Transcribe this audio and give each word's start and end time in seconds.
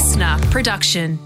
listener 0.00 0.38
production. 0.50 1.18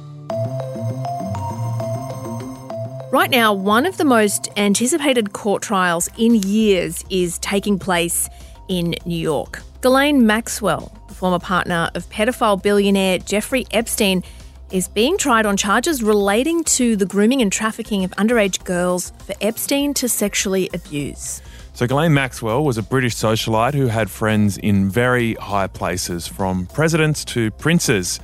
Right 3.12 3.30
now, 3.30 3.52
one 3.54 3.86
of 3.86 3.98
the 3.98 4.04
most 4.04 4.48
anticipated 4.56 5.32
court 5.32 5.62
trials 5.62 6.08
in 6.18 6.34
years 6.34 7.04
is 7.08 7.38
taking 7.38 7.78
place 7.78 8.28
in 8.66 8.96
New 9.06 9.16
York. 9.16 9.62
Ghislaine 9.80 10.26
Maxwell, 10.26 10.92
the 11.06 11.14
former 11.14 11.38
partner 11.38 11.88
of 11.94 12.10
pedophile 12.10 12.60
billionaire 12.60 13.18
Jeffrey 13.18 13.64
Epstein, 13.70 14.24
is 14.72 14.88
being 14.88 15.18
tried 15.18 15.46
on 15.46 15.56
charges 15.56 16.02
relating 16.02 16.64
to 16.64 16.96
the 16.96 17.06
grooming 17.06 17.40
and 17.42 17.52
trafficking 17.52 18.02
of 18.02 18.10
underage 18.12 18.64
girls 18.64 19.12
for 19.24 19.36
Epstein 19.40 19.94
to 19.94 20.08
sexually 20.08 20.68
abuse. 20.74 21.40
So, 21.74 21.86
Ghislaine 21.86 22.12
Maxwell 22.12 22.64
was 22.64 22.76
a 22.76 22.82
British 22.82 23.14
socialite 23.14 23.74
who 23.74 23.86
had 23.86 24.10
friends 24.10 24.58
in 24.58 24.90
very 24.90 25.34
high 25.34 25.68
places, 25.68 26.26
from 26.26 26.66
presidents 26.66 27.24
to 27.26 27.52
princes. 27.52 28.18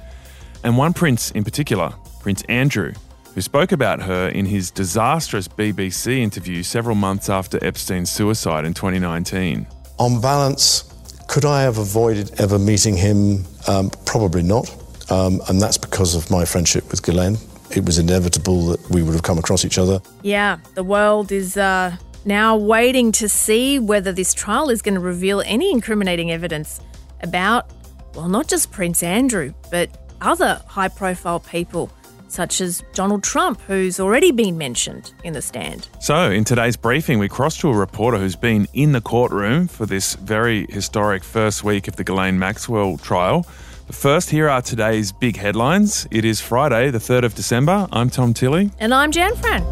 And 0.63 0.77
one 0.77 0.93
prince 0.93 1.31
in 1.31 1.45
particular, 1.45 1.93
Prince 2.21 2.43
Andrew, 2.49 2.93
who 3.35 3.41
spoke 3.41 3.73
about 3.73 4.03
her 4.03 4.29
in 4.29 4.45
his 4.45 4.71
disastrous 4.71 5.49
BBC 5.49 6.19
interview 6.19 6.63
several 6.63 6.97
months 6.97 7.29
after 7.29 7.63
Epstein's 7.65 8.11
suicide 8.11 8.65
in 8.65 8.75
2019. 8.75 9.67
On 9.99 10.21
balance, 10.21 10.93
could 11.29 11.45
I 11.45 11.63
have 11.63 11.79
avoided 11.79 12.41
ever 12.41 12.59
meeting 12.59 12.97
him? 12.97 13.45
Um, 13.69 13.91
probably 14.05 14.43
not. 14.43 14.69
Um, 15.11 15.41
and 15.49 15.61
that's 15.61 15.79
because 15.79 16.15
of 16.15 16.31
my 16.31 16.45
friendship 16.45 16.91
with 16.91 17.03
Ghislaine. 17.03 17.39
It 17.71 17.85
was 17.85 17.99
inevitable 17.99 18.67
that 18.67 18.91
we 18.91 19.03
would 19.03 19.13
have 19.13 19.23
come 19.23 19.39
across 19.39 19.65
each 19.65 19.79
other. 19.79 20.01
Yeah, 20.23 20.59
the 20.75 20.83
world 20.83 21.31
is 21.31 21.57
uh, 21.57 21.97
now 22.25 22.57
waiting 22.57 23.13
to 23.13 23.29
see 23.29 23.79
whether 23.79 24.13
this 24.13 24.35
trial 24.35 24.71
is 24.71 24.83
going 24.83 24.95
to 24.95 25.01
reveal 25.01 25.43
any 25.47 25.71
incriminating 25.71 26.31
evidence 26.31 26.81
about, 27.23 27.71
well, 28.15 28.29
not 28.29 28.49
just 28.49 28.73
Prince 28.73 29.03
Andrew, 29.03 29.55
but 29.71 29.89
other 30.21 30.61
high 30.67 30.89
profile 30.89 31.41
people 31.41 31.91
such 32.29 32.61
as 32.61 32.83
Donald 32.95 33.25
Trump, 33.25 33.61
who's 33.63 33.99
already 33.99 34.31
been 34.31 34.57
mentioned 34.57 35.13
in 35.25 35.33
the 35.33 35.43
stand. 35.43 35.89
So, 36.01 36.31
in 36.31 36.45
today's 36.45 36.77
briefing, 36.77 37.19
we 37.19 37.29
cross 37.29 37.57
to 37.59 37.69
a 37.69 37.77
reporter 37.77 38.19
who's 38.19 38.37
been 38.37 38.69
in 38.73 38.93
the 38.93 39.01
courtroom 39.01 39.67
for 39.67 39.85
this 39.85 40.15
very 40.15 40.67
historic 40.71 41.25
first 41.25 41.65
week 41.65 41.89
of 41.89 41.97
the 41.97 42.05
Ghislaine 42.05 42.39
Maxwell 42.39 42.99
trial. 42.99 43.47
But 43.87 43.97
first, 43.97 44.31
here 44.31 44.49
are 44.49 44.63
today's 44.63 45.11
big 45.11 45.37
headlines. 45.37 46.07
It 46.13 46.25
is 46.25 46.41
Friday, 46.41 46.91
the 46.91 46.99
3rd 46.99 47.25
of 47.25 47.35
December. 47.35 47.89
I'm 47.91 48.11
Tom 48.11 48.33
Tilley. 48.33 48.71
And 48.79 48.95
I'm 48.95 49.11
Jan 49.11 49.35
Fran. 49.35 49.67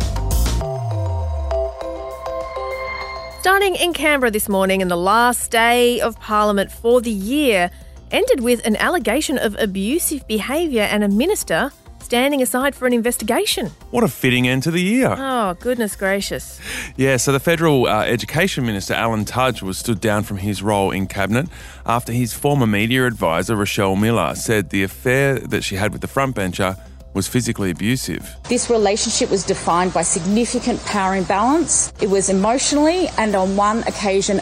Starting 3.41 3.77
in 3.77 3.92
Canberra 3.92 4.33
this 4.33 4.48
morning, 4.48 4.83
and 4.83 4.91
the 4.91 4.97
last 4.97 5.53
day 5.53 6.00
of 6.00 6.19
Parliament 6.19 6.72
for 6.72 7.00
the 7.00 7.12
year 7.12 7.70
ended 8.11 8.41
with 8.41 8.64
an 8.67 8.77
allegation 8.77 9.39
of 9.39 9.56
abusive 9.59 10.27
behaviour 10.27 10.83
and 10.83 11.05
a 11.05 11.09
minister 11.09 11.70
standing 12.09 12.41
aside 12.41 12.75
for 12.75 12.87
an 12.87 12.95
investigation. 12.95 13.67
What 13.91 14.03
a 14.03 14.09
fitting 14.09 14.48
end 14.48 14.62
to 14.62 14.70
the 14.70 14.81
year. 14.81 15.15
Oh, 15.19 15.55
goodness 15.61 15.95
gracious. 15.95 16.59
Yeah, 16.97 17.19
so 17.19 17.33
the 17.33 17.41
Federal 17.41 17.87
uh, 17.87 18.05
Education 18.05 18.65
Minister, 18.65 18.95
Alan 18.95 19.27
Tudge, 19.27 19.62
was 19.62 19.77
stood 19.77 20.00
down 20.00 20.23
from 20.23 20.39
his 20.39 20.62
role 20.62 20.91
in 20.91 21.06
Cabinet 21.06 21.48
after 21.84 22.12
his 22.12 22.33
former 22.33 22.67
media 22.67 23.06
advisor, 23.06 23.56
Rochelle 23.56 23.95
Miller, 23.95 24.34
said 24.34 24.70
the 24.70 24.83
affair 24.83 25.39
that 25.39 25.62
she 25.62 25.77
had 25.77 25.93
with 25.93 26.00
the 26.00 26.06
frontbencher 26.06 26.78
was 27.15 27.27
physically 27.27 27.70
abusive. 27.70 28.37
This 28.48 28.70
relationship 28.70 29.31
was 29.31 29.45
defined 29.45 29.93
by 29.93 30.03
significant 30.03 30.83
power 30.84 31.15
imbalance. 31.15 31.93
It 32.00 32.09
was 32.09 32.31
emotionally 32.31 33.09
and 33.19 33.34
on 33.34 33.56
one 33.56 33.83
occasion 33.83 34.41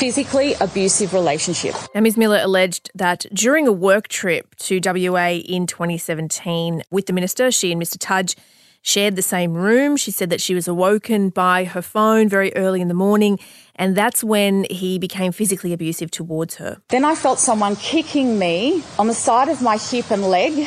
physically 0.00 0.54
abusive 0.62 1.12
relationship. 1.12 1.74
Now, 1.94 2.00
Ms. 2.00 2.16
Miller 2.16 2.40
alleged 2.42 2.90
that 2.94 3.26
during 3.34 3.68
a 3.68 3.72
work 3.72 4.08
trip 4.08 4.56
to 4.56 4.80
WA 4.82 5.32
in 5.32 5.66
2017 5.66 6.82
with 6.90 7.04
the 7.04 7.12
minister, 7.12 7.50
she 7.50 7.70
and 7.70 7.80
Mr. 7.80 7.98
Tudge 7.98 8.34
shared 8.80 9.14
the 9.14 9.20
same 9.20 9.52
room. 9.52 9.98
She 9.98 10.10
said 10.10 10.30
that 10.30 10.40
she 10.40 10.54
was 10.54 10.66
awoken 10.66 11.28
by 11.28 11.64
her 11.64 11.82
phone 11.82 12.30
very 12.30 12.50
early 12.56 12.80
in 12.80 12.88
the 12.88 12.94
morning, 12.94 13.38
and 13.76 13.94
that's 13.94 14.24
when 14.24 14.64
he 14.70 14.98
became 14.98 15.32
physically 15.32 15.74
abusive 15.74 16.10
towards 16.10 16.54
her. 16.54 16.80
Then 16.88 17.04
I 17.04 17.14
felt 17.14 17.38
someone 17.38 17.76
kicking 17.76 18.38
me 18.38 18.82
on 18.98 19.06
the 19.06 19.14
side 19.14 19.50
of 19.50 19.60
my 19.60 19.76
hip 19.76 20.10
and 20.10 20.22
leg 20.22 20.66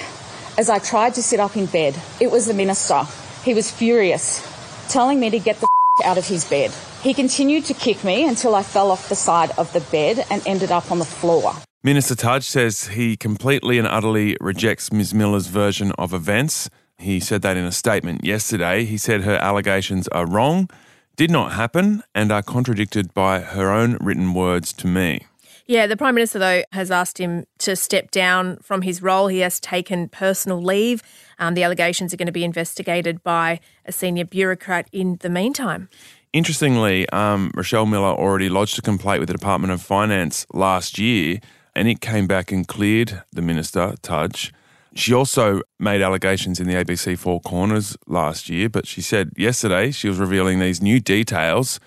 as 0.59 0.69
I 0.69 0.77
tried 0.77 1.15
to 1.15 1.23
sit 1.23 1.39
up 1.39 1.57
in 1.57 1.65
bed. 1.65 1.99
It 2.21 2.29
was 2.29 2.45
the 2.45 2.53
minister. 2.53 3.01
He 3.43 3.55
was 3.55 3.71
furious, 3.71 4.45
telling 4.89 5.19
me 5.19 5.31
to 5.31 5.39
get 5.39 5.59
the 5.59 5.67
out 6.03 6.17
of 6.17 6.25
his 6.25 6.45
bed. 6.45 6.71
He 7.03 7.13
continued 7.13 7.65
to 7.65 7.73
kick 7.73 8.03
me 8.03 8.27
until 8.27 8.55
I 8.55 8.63
fell 8.63 8.89
off 8.89 9.09
the 9.09 9.15
side 9.15 9.51
of 9.57 9.71
the 9.73 9.81
bed 9.81 10.25
and 10.31 10.41
ended 10.47 10.71
up 10.71 10.91
on 10.91 10.99
the 10.99 11.05
floor. 11.05 11.53
Minister 11.83 12.15
Tudge 12.15 12.45
says 12.45 12.87
he 12.87 13.15
completely 13.15 13.77
and 13.77 13.87
utterly 13.87 14.37
rejects 14.41 14.91
Ms. 14.91 15.13
Miller's 15.13 15.47
version 15.47 15.91
of 15.97 16.13
events. 16.13 16.69
He 16.97 17.19
said 17.19 17.41
that 17.43 17.57
in 17.57 17.65
a 17.65 17.71
statement 17.71 18.23
yesterday. 18.23 18.85
He 18.85 18.97
said 18.97 19.23
her 19.23 19.35
allegations 19.35 20.07
are 20.07 20.25
wrong, 20.25 20.69
did 21.15 21.29
not 21.29 21.51
happen, 21.51 22.01
and 22.15 22.31
are 22.31 22.41
contradicted 22.41 23.13
by 23.13 23.41
her 23.41 23.69
own 23.69 23.97
written 23.99 24.33
words 24.33 24.73
to 24.73 24.87
me. 24.87 25.27
Yeah, 25.65 25.87
the 25.87 25.95
Prime 25.95 26.15
Minister, 26.15 26.39
though, 26.39 26.63
has 26.73 26.91
asked 26.91 27.17
him 27.17 27.45
to 27.59 27.75
step 27.75 28.11
down 28.11 28.57
from 28.57 28.81
his 28.81 29.01
role. 29.01 29.27
He 29.27 29.39
has 29.39 29.61
taken 29.61 30.09
personal 30.09 30.61
leave. 30.61 31.01
Um, 31.39 31.53
the 31.53 31.63
allegations 31.63 32.13
are 32.13 32.17
going 32.17 32.25
to 32.25 32.33
be 32.33 32.43
investigated 32.43 33.23
by 33.23 33.61
a 33.85 33.93
senior 33.93 34.25
bureaucrat 34.25 34.89
in 34.91 35.17
the 35.21 35.29
meantime. 35.29 35.87
Interestingly, 36.33 37.07
um, 37.09 37.51
Rochelle 37.55 37.85
Miller 37.85 38.13
already 38.13 38.49
lodged 38.49 38.77
a 38.77 38.81
complaint 38.81 39.21
with 39.21 39.27
the 39.27 39.33
Department 39.33 39.71
of 39.71 39.81
Finance 39.81 40.45
last 40.51 40.99
year, 40.99 41.39
and 41.75 41.87
it 41.87 42.01
came 42.01 42.27
back 42.27 42.51
and 42.51 42.67
cleared 42.67 43.23
the 43.31 43.41
minister, 43.41 43.95
Tudge. 44.01 44.51
She 44.95 45.13
also 45.13 45.61
made 45.79 46.01
allegations 46.01 46.59
in 46.59 46.67
the 46.67 46.73
ABC 46.73 47.17
Four 47.17 47.39
Corners 47.39 47.95
last 48.05 48.49
year, 48.49 48.67
but 48.67 48.85
she 48.85 49.01
said 49.01 49.31
yesterday 49.37 49.91
she 49.91 50.09
was 50.09 50.19
revealing 50.19 50.59
these 50.59 50.81
new 50.81 50.99
details 50.99 51.79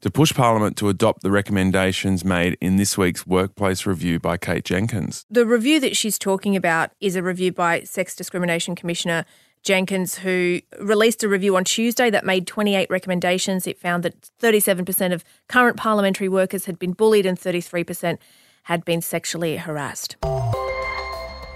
to 0.00 0.10
push 0.10 0.32
Parliament 0.32 0.76
to 0.78 0.88
adopt 0.88 1.22
the 1.22 1.30
recommendations 1.30 2.24
made 2.24 2.56
in 2.60 2.76
this 2.76 2.96
week's 2.96 3.26
workplace 3.26 3.86
review 3.86 4.18
by 4.18 4.36
Kate 4.36 4.64
Jenkins. 4.64 5.26
The 5.30 5.46
review 5.46 5.80
that 5.80 5.96
she's 5.96 6.18
talking 6.18 6.56
about 6.56 6.90
is 7.00 7.16
a 7.16 7.22
review 7.22 7.52
by 7.52 7.82
Sex 7.82 8.14
Discrimination 8.16 8.74
Commissioner 8.74 9.24
Jenkins, 9.62 10.18
who 10.18 10.60
released 10.80 11.22
a 11.22 11.28
review 11.28 11.54
on 11.56 11.64
Tuesday 11.64 12.08
that 12.10 12.24
made 12.24 12.46
28 12.46 12.88
recommendations. 12.88 13.66
It 13.66 13.78
found 13.78 14.02
that 14.04 14.30
37% 14.40 15.12
of 15.12 15.22
current 15.48 15.76
parliamentary 15.76 16.28
workers 16.28 16.64
had 16.64 16.78
been 16.78 16.92
bullied 16.92 17.26
and 17.26 17.38
33% 17.38 18.18
had 18.64 18.84
been 18.84 19.02
sexually 19.02 19.58
harassed. 19.58 20.16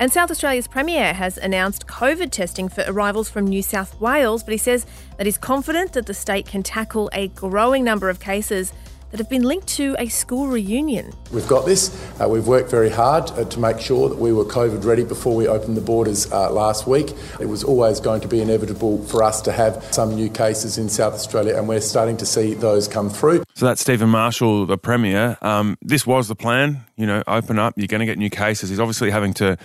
And 0.01 0.13
South 0.13 0.31
Australia's 0.31 0.67
Premier 0.67 1.15
has 1.15 1.39
announced 1.39 1.87
COVID 1.87 2.33
testing 2.33 2.69
for 2.69 2.85
arrivals 2.89 3.31
from 3.31 3.47
New 3.47 3.63
South 3.63 3.99
Wales, 4.01 4.43
but 4.43 4.51
he 4.51 4.59
says 4.59 4.87
that 5.17 5.27
he's 5.27 5.39
confident 5.39 5.93
that 5.93 6.07
the 6.07 6.15
state 6.15 6.47
can 6.47 6.65
tackle 6.65 7.09
a 7.13 7.29
growing 7.29 7.85
number 7.85 8.11
of 8.11 8.19
cases 8.19 8.73
that 9.15 9.21
have 9.21 9.31
been 9.31 9.45
linked 9.45 9.69
to 9.69 9.95
a 10.01 10.09
school 10.09 10.49
reunion. 10.49 11.13
We've 11.33 11.47
got 11.47 11.67
this. 11.67 11.95
Uh, 12.21 12.29
we've 12.29 12.49
worked 12.49 12.69
very 12.69 12.91
hard 12.91 13.31
uh, 13.31 13.45
to 13.45 13.61
make 13.61 13.79
sure 13.79 14.09
that 14.09 14.19
we 14.19 14.33
were 14.33 14.45
COVID 14.45 14.85
ready 14.85 15.05
before 15.05 15.37
we 15.37 15.47
opened 15.47 15.77
the 15.77 15.83
borders 15.83 16.33
uh, 16.33 16.51
last 16.51 16.89
week. 16.89 17.13
It 17.39 17.47
was 17.47 17.63
always 17.63 18.01
going 18.01 18.23
to 18.23 18.27
be 18.27 18.41
inevitable 18.41 19.05
for 19.05 19.23
us 19.23 19.41
to 19.43 19.53
have 19.53 19.87
some 19.95 20.17
new 20.17 20.29
cases 20.29 20.79
in 20.79 20.89
South 20.89 21.15
Australia, 21.15 21.57
and 21.57 21.69
we're 21.69 21.81
starting 21.81 22.17
to 22.17 22.27
see 22.27 22.55
those 22.55 22.89
come 22.89 23.09
through. 23.09 23.45
So 23.55 23.67
that's 23.67 23.81
Stephen 23.81 24.09
Marshall, 24.09 24.67
the 24.67 24.77
Premier. 24.77 25.39
Um, 25.43 25.79
this 25.81 26.05
was 26.05 26.27
the 26.27 26.35
plan, 26.35 26.85
you 26.97 27.07
know, 27.07 27.23
open 27.29 27.57
up, 27.57 27.75
you're 27.77 27.87
going 27.87 28.01
to 28.01 28.07
get 28.07 28.19
new 28.19 28.31
cases. 28.31 28.71
He's 28.71 28.81
obviously 28.81 29.13
having 29.13 29.33
to 29.35 29.57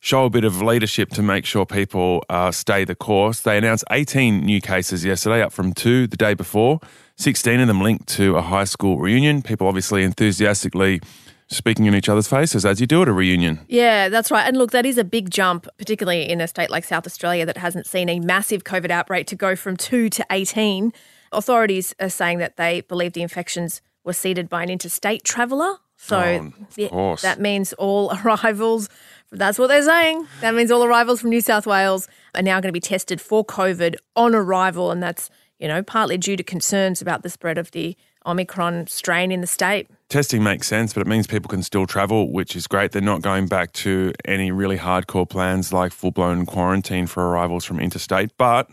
show 0.00 0.24
a 0.24 0.30
bit 0.30 0.42
of 0.42 0.60
leadership 0.60 1.10
to 1.10 1.22
make 1.22 1.46
sure 1.46 1.64
people 1.64 2.24
uh, 2.28 2.50
stay 2.50 2.84
the 2.84 2.96
course. 2.96 3.38
They 3.38 3.56
announced 3.56 3.84
18 3.92 4.44
new 4.44 4.60
cases 4.60 5.04
yesterday, 5.04 5.42
up 5.42 5.52
from 5.52 5.72
two 5.74 6.08
the 6.08 6.16
day 6.16 6.34
before. 6.34 6.80
16 7.16 7.60
of 7.60 7.66
them 7.68 7.80
linked 7.80 8.06
to 8.08 8.36
a 8.36 8.42
high 8.42 8.64
school 8.64 8.98
reunion. 8.98 9.42
People 9.42 9.66
obviously 9.66 10.02
enthusiastically 10.02 11.00
speaking 11.48 11.86
in 11.86 11.94
each 11.94 12.08
other's 12.08 12.26
faces 12.28 12.66
as 12.66 12.80
you 12.80 12.86
do 12.86 13.02
at 13.02 13.08
a 13.08 13.12
reunion. 13.12 13.60
Yeah, 13.68 14.08
that's 14.08 14.30
right. 14.30 14.46
And 14.46 14.56
look, 14.56 14.72
that 14.72 14.84
is 14.84 14.98
a 14.98 15.04
big 15.04 15.30
jump, 15.30 15.66
particularly 15.78 16.28
in 16.28 16.40
a 16.40 16.48
state 16.48 16.70
like 16.70 16.84
South 16.84 17.06
Australia 17.06 17.46
that 17.46 17.56
hasn't 17.56 17.86
seen 17.86 18.08
a 18.08 18.18
massive 18.20 18.64
COVID 18.64 18.90
outbreak 18.90 19.26
to 19.28 19.36
go 19.36 19.54
from 19.56 19.76
two 19.76 20.08
to 20.10 20.26
18. 20.30 20.92
Authorities 21.32 21.94
are 22.00 22.08
saying 22.10 22.38
that 22.38 22.56
they 22.56 22.80
believe 22.82 23.12
the 23.12 23.22
infections 23.22 23.80
were 24.04 24.12
seeded 24.12 24.48
by 24.48 24.62
an 24.62 24.70
interstate 24.70 25.24
traveller. 25.24 25.76
So 25.96 26.50
Oh, 26.78 26.88
course. 26.88 27.22
that 27.22 27.40
means 27.40 27.72
all 27.74 28.12
arrivals, 28.24 28.88
that's 29.32 29.58
what 29.58 29.68
they're 29.68 29.82
saying. 29.82 30.26
That 30.40 30.54
means 30.54 30.70
all 30.70 30.84
arrivals 30.84 31.20
from 31.20 31.30
New 31.30 31.40
South 31.40 31.66
Wales 31.66 32.08
are 32.34 32.42
now 32.42 32.60
going 32.60 32.68
to 32.68 32.72
be 32.72 32.80
tested 32.80 33.20
for 33.20 33.44
COVID 33.44 33.94
on 34.14 34.34
arrival. 34.34 34.90
And 34.90 35.02
that's, 35.02 35.30
you 35.58 35.68
know, 35.68 35.82
partly 35.82 36.18
due 36.18 36.36
to 36.36 36.42
concerns 36.42 37.00
about 37.00 37.22
the 37.22 37.30
spread 37.30 37.58
of 37.58 37.70
the 37.70 37.96
Omicron 38.26 38.88
strain 38.88 39.30
in 39.30 39.40
the 39.40 39.46
state. 39.46 39.88
Testing 40.08 40.42
makes 40.42 40.66
sense, 40.66 40.92
but 40.92 41.00
it 41.00 41.06
means 41.06 41.26
people 41.26 41.48
can 41.48 41.62
still 41.62 41.86
travel, 41.86 42.32
which 42.32 42.56
is 42.56 42.66
great. 42.66 42.92
They're 42.92 43.02
not 43.02 43.22
going 43.22 43.46
back 43.46 43.72
to 43.74 44.12
any 44.24 44.50
really 44.50 44.78
hardcore 44.78 45.28
plans 45.28 45.72
like 45.72 45.92
full 45.92 46.10
blown 46.10 46.44
quarantine 46.44 47.06
for 47.06 47.28
arrivals 47.28 47.64
from 47.64 47.80
interstate. 47.80 48.36
But 48.36 48.68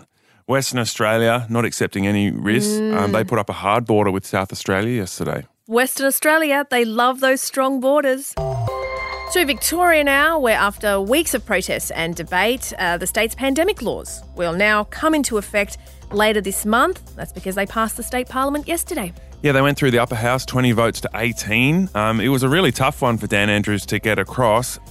Western 0.47 0.79
Australia, 0.79 1.45
not 1.49 1.65
accepting 1.65 2.05
any 2.07 2.31
risk, 2.31 2.81
um, 2.81 3.11
they 3.11 3.23
put 3.23 3.39
up 3.39 3.49
a 3.49 3.53
hard 3.53 3.85
border 3.85 4.11
with 4.11 4.25
South 4.25 4.51
Australia 4.51 4.97
yesterday. 4.97 5.45
Western 5.67 6.05
Australia, 6.05 6.67
they 6.69 6.83
love 6.83 7.21
those 7.21 7.39
strong 7.39 7.79
borders. 7.79 8.33
To 9.33 9.45
Victoria 9.45 10.03
now, 10.03 10.37
where 10.37 10.59
after 10.59 11.01
weeks 11.01 11.33
of 11.33 11.43
protests 11.43 11.89
and 11.89 12.15
debate, 12.15 12.71
uh, 12.77 12.97
the 12.97 13.07
state's 13.07 13.33
pandemic 13.33 13.81
laws 13.81 14.21
will 14.35 14.53
now 14.53 14.83
come 14.83 15.15
into 15.15 15.39
effect 15.39 15.79
later 16.11 16.39
this 16.39 16.67
month. 16.67 17.15
That's 17.15 17.31
because 17.31 17.55
they 17.55 17.65
passed 17.65 17.97
the 17.97 18.03
state 18.03 18.29
parliament 18.29 18.67
yesterday. 18.67 19.11
Yeah, 19.41 19.53
they 19.53 19.63
went 19.63 19.75
through 19.75 19.89
the 19.89 19.97
upper 19.97 20.13
house, 20.13 20.45
20 20.45 20.73
votes 20.73 21.01
to 21.01 21.09
18. 21.15 21.89
Um, 21.95 22.19
it 22.19 22.27
was 22.27 22.43
a 22.43 22.47
really 22.47 22.71
tough 22.71 23.01
one 23.01 23.17
for 23.17 23.25
Dan 23.25 23.49
Andrews 23.49 23.87
to 23.87 23.97
get 23.97 24.19
across. 24.19 24.77
A 24.77 24.81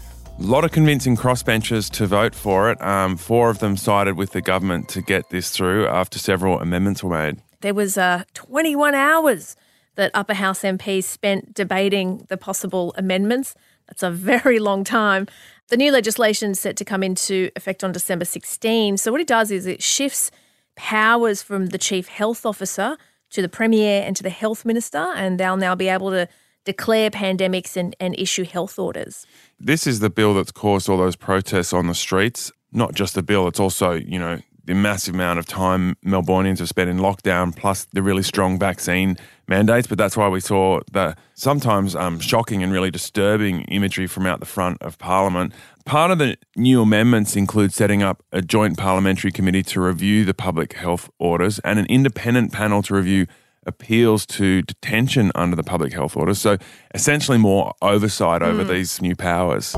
lot 0.41 0.65
of 0.65 0.73
convincing 0.73 1.17
crossbenchers 1.17 1.89
to 1.93 2.09
vote 2.09 2.35
for 2.35 2.73
it. 2.73 2.83
Um, 2.83 3.17
four 3.17 3.49
of 3.49 3.61
them 3.61 3.77
sided 3.77 4.17
with 4.17 4.33
the 4.33 4.43
government 4.43 4.89
to 4.89 5.03
get 5.03 5.31
this 5.31 5.51
through 5.51 5.87
after 5.87 6.19
several 6.19 6.59
amendments 6.59 7.05
were 7.05 7.11
made. 7.11 7.41
There 7.61 7.75
was 7.75 7.97
uh, 7.97 8.25
21 8.35 8.97
hours 8.97 9.55
that 9.95 10.11
upper 10.15 10.35
house 10.35 10.63
MPs 10.63 11.05
spent 11.05 11.55
debating 11.55 12.27
the 12.29 12.37
possible 12.37 12.95
amendments. 12.97 13.55
That's 13.93 14.03
a 14.03 14.11
very 14.11 14.59
long 14.59 14.85
time. 14.85 15.27
The 15.69 15.77
new 15.77 15.93
legislation 15.93 16.53
is 16.53 16.61
set 16.61 16.79
to 16.79 16.85
come 16.85 17.03
into 17.03 17.51
effect 17.57 17.85
on 17.85 17.93
December 17.93 18.25
16. 18.25 18.97
So, 18.97 19.13
what 19.13 19.21
it 19.21 19.27
does 19.27 19.51
is 19.51 19.67
it 19.67 19.83
shifts 19.83 20.31
powers 20.77 21.43
from 21.43 21.67
the 21.67 21.77
chief 21.77 22.09
health 22.09 22.47
officer 22.47 22.97
to 23.33 23.43
the 23.43 23.51
premier 23.51 24.03
and 24.03 24.17
to 24.17 24.23
the 24.23 24.31
health 24.31 24.65
minister, 24.65 25.13
and 25.15 25.39
they'll 25.39 25.59
now 25.59 25.75
be 25.75 25.89
able 25.89 26.11
to 26.11 26.27
declare 26.65 27.11
pandemics 27.11 27.77
and, 27.77 27.95
and 28.01 28.19
issue 28.19 28.45
health 28.45 28.79
orders. 28.79 29.27
This 29.61 29.87
is 29.87 30.01
the 30.01 30.09
bill 30.09 30.33
that's 30.33 30.53
caused 30.53 30.89
all 30.89 30.97
those 30.97 31.17
protests 31.17 31.75
on 31.75 31.87
the 31.87 31.95
streets. 31.95 32.51
Not 32.73 32.95
just 32.95 33.15
the 33.15 33.23
bill, 33.23 33.47
it's 33.47 33.61
also, 33.61 33.93
you 33.93 34.19
know, 34.19 34.39
the 34.65 34.75
massive 34.75 35.15
amount 35.15 35.39
of 35.39 35.45
time 35.45 35.97
Melbournians 36.03 36.61
have 36.61 36.69
spent 36.71 36.89
in 36.89 36.97
lockdown, 36.97 37.55
plus 37.55 37.87
the 37.93 38.03
really 38.03 38.23
strong 38.23 38.59
vaccine 38.59 39.19
mandates. 39.53 39.87
But 39.87 39.99
that's 39.99 40.17
why 40.17 40.29
we 40.29 40.41
saw 40.41 40.81
the 40.91 41.15
sometimes 41.35 41.95
um, 41.95 42.19
shocking 42.19 42.63
and 42.63 42.73
really 42.73 42.91
disturbing 42.91 43.63
imagery 43.79 44.07
from 44.07 44.27
out 44.27 44.41
the 44.41 44.47
front 44.47 44.81
of 44.81 44.99
Parliament. 44.99 45.53
Part 45.85 46.11
of 46.11 46.19
the 46.19 46.37
new 46.57 46.81
amendments 46.83 47.37
include 47.37 47.73
setting 47.73 48.03
up 48.03 48.23
a 48.33 48.41
joint 48.41 48.79
parliamentary 48.79 49.33
committee 49.33 49.65
to 49.65 49.81
review 49.81 50.25
the 50.25 50.35
public 50.35 50.75
health 50.75 51.11
orders 51.19 51.59
and 51.61 51.79
an 51.79 51.87
independent 51.87 52.53
panel 52.53 52.83
to 52.83 52.95
review 52.95 53.27
appeals 53.67 54.27
to 54.27 54.63
detention 54.63 55.31
under 55.35 55.55
the 55.55 55.63
public 55.63 55.93
health 55.93 56.17
orders. 56.17 56.41
So 56.41 56.57
essentially, 56.95 57.39
more 57.39 57.75
oversight 57.83 58.43
over 58.43 58.65
mm. 58.65 58.69
these 58.69 59.01
new 59.03 59.15
powers. 59.15 59.73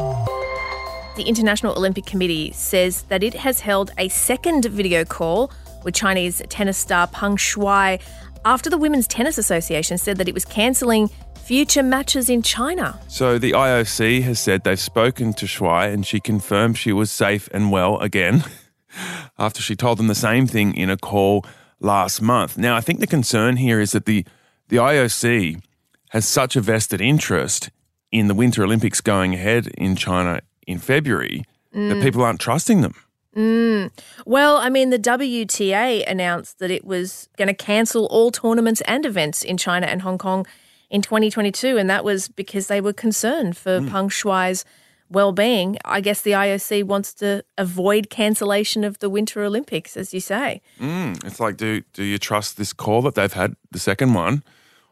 The 1.16 1.24
International 1.26 1.74
Olympic 1.76 2.06
Committee 2.06 2.52
says 2.52 3.02
that 3.02 3.22
it 3.22 3.34
has 3.34 3.60
held 3.60 3.92
a 3.98 4.08
second 4.08 4.64
video 4.66 5.04
call 5.04 5.52
with 5.84 5.94
Chinese 5.94 6.42
tennis 6.48 6.78
star 6.78 7.06
Peng 7.06 7.36
Shuai 7.36 8.00
after 8.44 8.68
the 8.68 8.78
Women's 8.78 9.06
Tennis 9.06 9.38
Association 9.38 9.98
said 9.98 10.18
that 10.18 10.28
it 10.28 10.34
was 10.34 10.44
cancelling 10.44 11.10
future 11.44 11.82
matches 11.82 12.30
in 12.30 12.42
China. 12.42 12.98
So 13.08 13.38
the 13.38 13.52
IOC 13.52 14.22
has 14.22 14.40
said 14.40 14.64
they've 14.64 14.78
spoken 14.78 15.34
to 15.34 15.46
Shuai 15.46 15.92
and 15.92 16.06
she 16.06 16.20
confirmed 16.20 16.78
she 16.78 16.92
was 16.92 17.10
safe 17.10 17.48
and 17.52 17.70
well 17.70 17.98
again 17.98 18.44
after 19.38 19.60
she 19.60 19.76
told 19.76 19.98
them 19.98 20.06
the 20.06 20.14
same 20.14 20.46
thing 20.46 20.74
in 20.74 20.88
a 20.88 20.96
call 20.96 21.44
last 21.80 22.22
month. 22.22 22.56
Now, 22.56 22.76
I 22.76 22.80
think 22.80 23.00
the 23.00 23.06
concern 23.06 23.56
here 23.56 23.80
is 23.80 23.92
that 23.92 24.06
the, 24.06 24.24
the 24.68 24.76
IOC 24.76 25.62
has 26.10 26.26
such 26.26 26.56
a 26.56 26.60
vested 26.60 27.00
interest 27.00 27.70
in 28.10 28.28
the 28.28 28.34
Winter 28.34 28.62
Olympics 28.64 29.00
going 29.00 29.34
ahead 29.34 29.66
in 29.76 29.96
China 29.96 30.40
in 30.66 30.78
February 30.78 31.44
mm. 31.74 31.88
that 31.90 32.02
people 32.02 32.22
aren't 32.22 32.40
trusting 32.40 32.80
them. 32.80 32.94
Mm. 33.34 33.90
Well, 34.26 34.56
I 34.56 34.68
mean, 34.68 34.90
the 34.90 34.98
WTA 34.98 36.08
announced 36.08 36.58
that 36.58 36.70
it 36.70 36.84
was 36.84 37.28
going 37.36 37.48
to 37.48 37.54
cancel 37.54 38.06
all 38.06 38.30
tournaments 38.30 38.80
and 38.82 39.04
events 39.04 39.42
in 39.42 39.56
China 39.56 39.86
and 39.86 40.02
Hong 40.02 40.18
Kong 40.18 40.46
in 40.90 41.02
2022, 41.02 41.76
and 41.76 41.90
that 41.90 42.04
was 42.04 42.28
because 42.28 42.68
they 42.68 42.80
were 42.80 42.92
concerned 42.92 43.56
for 43.56 43.80
mm. 43.80 43.90
Peng 43.90 44.08
Shuai's 44.08 44.64
well-being. 45.10 45.76
I 45.84 46.00
guess 46.00 46.22
the 46.22 46.32
IOC 46.32 46.84
wants 46.84 47.12
to 47.14 47.44
avoid 47.58 48.10
cancellation 48.10 48.84
of 48.84 48.98
the 49.00 49.10
Winter 49.10 49.42
Olympics, 49.42 49.96
as 49.96 50.14
you 50.14 50.20
say. 50.20 50.62
Mm. 50.80 51.24
It's 51.24 51.40
like, 51.40 51.56
do 51.56 51.82
do 51.92 52.04
you 52.04 52.18
trust 52.18 52.56
this 52.56 52.72
call 52.72 53.02
that 53.02 53.14
they've 53.14 53.32
had, 53.32 53.56
the 53.70 53.78
second 53.78 54.14
one? 54.14 54.42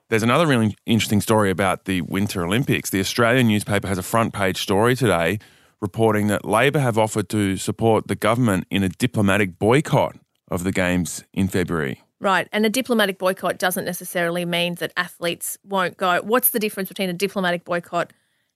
There's 0.09 0.23
another 0.23 0.47
really 0.47 0.77
interesting 0.85 1.23
story 1.23 1.51
about 1.51 1.87
the 1.87 2.03
Winter 2.03 2.45
Olympics. 2.45 2.91
The 2.91 3.01
Australian 3.01 3.49
newspaper 3.49 3.89
has 3.89 3.97
a 3.97 4.03
front 4.03 4.35
page 4.35 4.59
story 4.59 4.95
today 4.95 5.39
reporting 5.83 6.29
that 6.29 6.45
Labor 6.45 6.79
have 6.79 6.97
offered 6.97 7.29
to 7.31 7.59
support 7.59 8.07
the 8.07 8.15
government 8.15 8.67
in 8.71 8.83
a 8.83 8.89
diplomatic 8.89 9.59
boycott 9.59 10.17
of 10.49 10.65
the 10.65 10.73
Games 10.73 11.25
in 11.35 11.49
February. 11.49 12.01
Right. 12.21 12.49
And 12.53 12.65
a 12.65 12.71
diplomatic 12.71 13.19
boycott 13.19 13.59
doesn't 13.59 13.85
necessarily 13.85 14.45
mean 14.45 14.77
that 14.77 14.93
athletes 14.97 15.59
won't 15.65 15.97
go. 15.97 16.21
What's 16.23 16.51
the 16.51 16.61
difference 16.61 16.89
between 16.89 17.11
a 17.11 17.13
diplomatic 17.13 17.65
boycott 17.65 18.13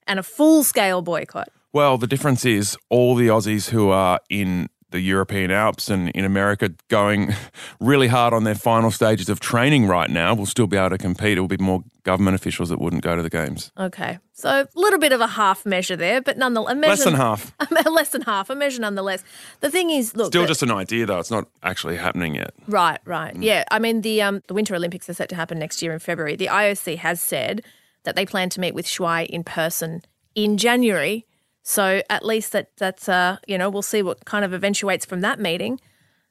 and 0.06 0.20
a 0.20 0.22
full 0.22 0.62
scale 0.62 1.02
boycott? 1.02 1.48
Well, 1.72 1.98
the 1.98 2.06
difference 2.06 2.44
is 2.44 2.78
all 2.90 3.16
the 3.16 3.26
Aussies 3.26 3.70
who 3.70 3.90
are 3.90 4.20
in 4.30 4.68
the 4.90 5.00
European 5.00 5.50
Alps 5.50 5.90
and 5.90 6.10
in 6.10 6.24
America 6.24 6.72
going 6.88 7.34
really 7.80 8.08
hard 8.08 8.32
on 8.32 8.44
their 8.44 8.54
final 8.54 8.90
stages 8.90 9.28
of 9.28 9.40
training 9.40 9.86
right 9.86 10.08
now 10.08 10.34
will 10.34 10.46
still 10.46 10.66
be 10.66 10.76
able 10.76 10.90
to 10.90 10.98
compete. 10.98 11.38
It 11.38 11.40
will 11.40 11.48
be 11.48 11.56
more 11.58 11.82
government 12.04 12.36
officials 12.36 12.68
that 12.68 12.80
wouldn't 12.80 13.02
go 13.02 13.16
to 13.16 13.22
the 13.22 13.30
games. 13.30 13.72
Okay. 13.76 14.18
So 14.32 14.48
a 14.48 14.68
little 14.74 15.00
bit 15.00 15.12
of 15.12 15.20
a 15.20 15.26
half 15.26 15.66
measure 15.66 15.96
there, 15.96 16.20
but 16.20 16.38
nonetheless. 16.38 16.76
less 16.76 17.04
than 17.04 17.14
half. 17.14 17.52
less 17.86 18.10
than 18.10 18.22
half. 18.22 18.48
A 18.48 18.54
measure 18.54 18.80
nonetheless. 18.80 19.24
The 19.60 19.70
thing 19.70 19.90
is, 19.90 20.14
look. 20.14 20.28
Still 20.28 20.46
just 20.46 20.62
an 20.62 20.70
idea, 20.70 21.04
though. 21.06 21.18
It's 21.18 21.30
not 21.30 21.48
actually 21.62 21.96
happening 21.96 22.36
yet. 22.36 22.54
Right, 22.68 23.00
right. 23.04 23.34
Mm. 23.34 23.42
Yeah. 23.42 23.64
I 23.70 23.78
mean, 23.80 24.02
the, 24.02 24.22
um, 24.22 24.42
the 24.46 24.54
Winter 24.54 24.76
Olympics 24.76 25.08
are 25.08 25.14
set 25.14 25.28
to 25.30 25.34
happen 25.34 25.58
next 25.58 25.82
year 25.82 25.92
in 25.92 25.98
February. 25.98 26.36
The 26.36 26.46
IOC 26.46 26.98
has 26.98 27.20
said 27.20 27.64
that 28.04 28.14
they 28.14 28.24
plan 28.24 28.50
to 28.50 28.60
meet 28.60 28.74
with 28.74 28.86
Shuai 28.86 29.26
in 29.26 29.42
person 29.42 30.02
in 30.36 30.58
January 30.58 31.26
so 31.66 32.00
at 32.08 32.24
least 32.24 32.52
that 32.52 32.70
that's 32.76 33.08
uh, 33.08 33.38
you 33.48 33.58
know 33.58 33.68
we'll 33.68 33.82
see 33.82 34.00
what 34.00 34.24
kind 34.24 34.44
of 34.44 34.54
eventuates 34.54 35.04
from 35.04 35.20
that 35.22 35.40
meeting, 35.40 35.80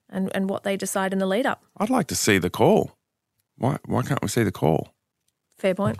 and 0.09 0.31
and 0.33 0.49
what 0.49 0.63
they 0.63 0.77
decide 0.77 1.11
in 1.11 1.19
the 1.19 1.25
lead 1.25 1.45
up. 1.45 1.65
I'd 1.77 1.89
like 1.89 2.07
to 2.07 2.15
see 2.15 2.37
the 2.37 2.49
call. 2.49 2.97
Why 3.57 3.77
why 3.85 4.01
can't 4.03 4.21
we 4.21 4.29
see 4.29 4.43
the 4.43 4.51
call? 4.53 4.93
Fair 5.57 5.75
point. 5.75 5.99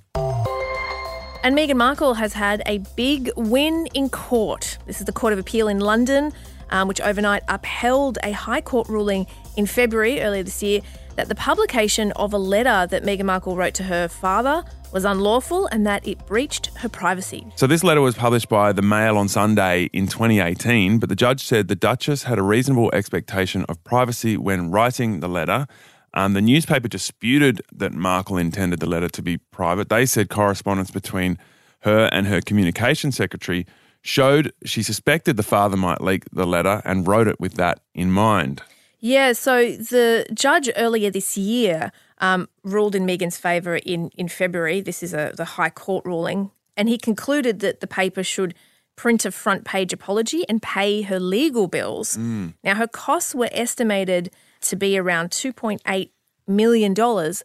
And 1.43 1.55
Meghan 1.55 1.75
Markle 1.75 2.15
has 2.15 2.33
had 2.33 2.63
a 2.65 2.79
big 2.95 3.29
win 3.35 3.87
in 3.93 4.09
court. 4.09 4.77
This 4.87 4.99
is 4.99 5.05
the 5.05 5.11
Court 5.11 5.31
of 5.31 5.37
Appeal 5.37 5.67
in 5.67 5.79
London, 5.79 6.33
um, 6.71 6.87
which 6.87 6.99
overnight 7.01 7.43
upheld 7.49 8.17
a 8.23 8.31
High 8.31 8.61
Court 8.61 8.87
ruling 8.87 9.27
in 9.55 9.67
February 9.67 10.21
earlier 10.21 10.43
this 10.43 10.63
year 10.63 10.81
that 11.15 11.29
the 11.29 11.35
publication 11.35 12.11
of 12.13 12.33
a 12.33 12.37
letter 12.37 12.87
that 12.87 13.03
Meghan 13.03 13.25
Markle 13.25 13.55
wrote 13.55 13.73
to 13.75 13.83
her 13.83 14.07
father 14.07 14.63
was 14.91 15.05
unlawful 15.05 15.67
and 15.67 15.85
that 15.85 16.07
it 16.07 16.25
breached 16.25 16.67
her 16.77 16.89
privacy. 16.89 17.45
So, 17.55 17.67
this 17.67 17.83
letter 17.83 18.01
was 18.01 18.15
published 18.15 18.49
by 18.49 18.71
the 18.71 18.81
Mail 18.81 19.17
on 19.17 19.27
Sunday 19.27 19.89
in 19.93 20.07
2018, 20.07 20.99
but 20.99 21.09
the 21.09 21.15
judge 21.15 21.43
said 21.43 21.67
the 21.67 21.75
Duchess 21.75 22.23
had 22.23 22.39
a 22.39 22.43
reasonable 22.43 22.89
expectation 22.93 23.65
of 23.67 23.83
privacy 23.83 24.37
when 24.37 24.71
writing 24.71 25.19
the 25.19 25.29
letter. 25.29 25.67
Um, 26.13 26.33
the 26.33 26.41
newspaper 26.41 26.87
disputed 26.87 27.61
that 27.73 27.91
Markle 27.91 28.37
intended 28.37 28.79
the 28.79 28.85
letter 28.85 29.09
to 29.09 29.21
be 29.21 29.37
private. 29.37 29.89
They 29.89 30.05
said 30.05 30.29
correspondence 30.29 30.91
between 30.91 31.37
her 31.81 32.09
and 32.11 32.25
her 32.27 32.39
communication 32.39 33.11
secretary 33.11 33.65
showed 34.01 34.53
she 34.63 34.81
suspected 34.81 35.35
the 35.35 35.43
father 35.43 35.75
might 35.75 35.99
leak 35.99 36.23
the 36.31 36.45
letter 36.45 36.81
and 36.85 37.07
wrote 37.07 37.27
it 37.27 37.39
with 37.39 37.55
that 37.55 37.79
in 37.93 38.11
mind. 38.11 38.61
Yeah, 39.05 39.33
so 39.33 39.71
the 39.73 40.25
judge 40.33 40.67
earlier 40.75 41.11
this 41.11 41.37
year 41.37 41.91
um, 42.17 42.49
ruled 42.63 42.95
in 42.95 43.05
Meghan's 43.05 43.37
favour 43.37 43.75
in, 43.75 44.09
in 44.17 44.27
February. 44.27 44.81
This 44.81 45.03
is 45.03 45.13
a, 45.13 45.31
the 45.37 45.45
High 45.45 45.69
Court 45.69 46.03
ruling. 46.05 46.49
And 46.75 46.89
he 46.89 46.97
concluded 46.97 47.59
that 47.59 47.81
the 47.81 47.87
paper 47.87 48.23
should 48.23 48.55
print 48.95 49.23
a 49.23 49.29
front 49.29 49.63
page 49.63 49.93
apology 49.93 50.43
and 50.49 50.59
pay 50.59 51.03
her 51.03 51.19
legal 51.19 51.67
bills. 51.67 52.17
Mm. 52.17 52.55
Now, 52.63 52.73
her 52.73 52.87
costs 52.87 53.35
were 53.35 53.49
estimated 53.51 54.31
to 54.61 54.75
be 54.75 54.97
around 54.97 55.29
$2.8 55.29 56.09
million, 56.47 56.95
wow. 56.95 57.43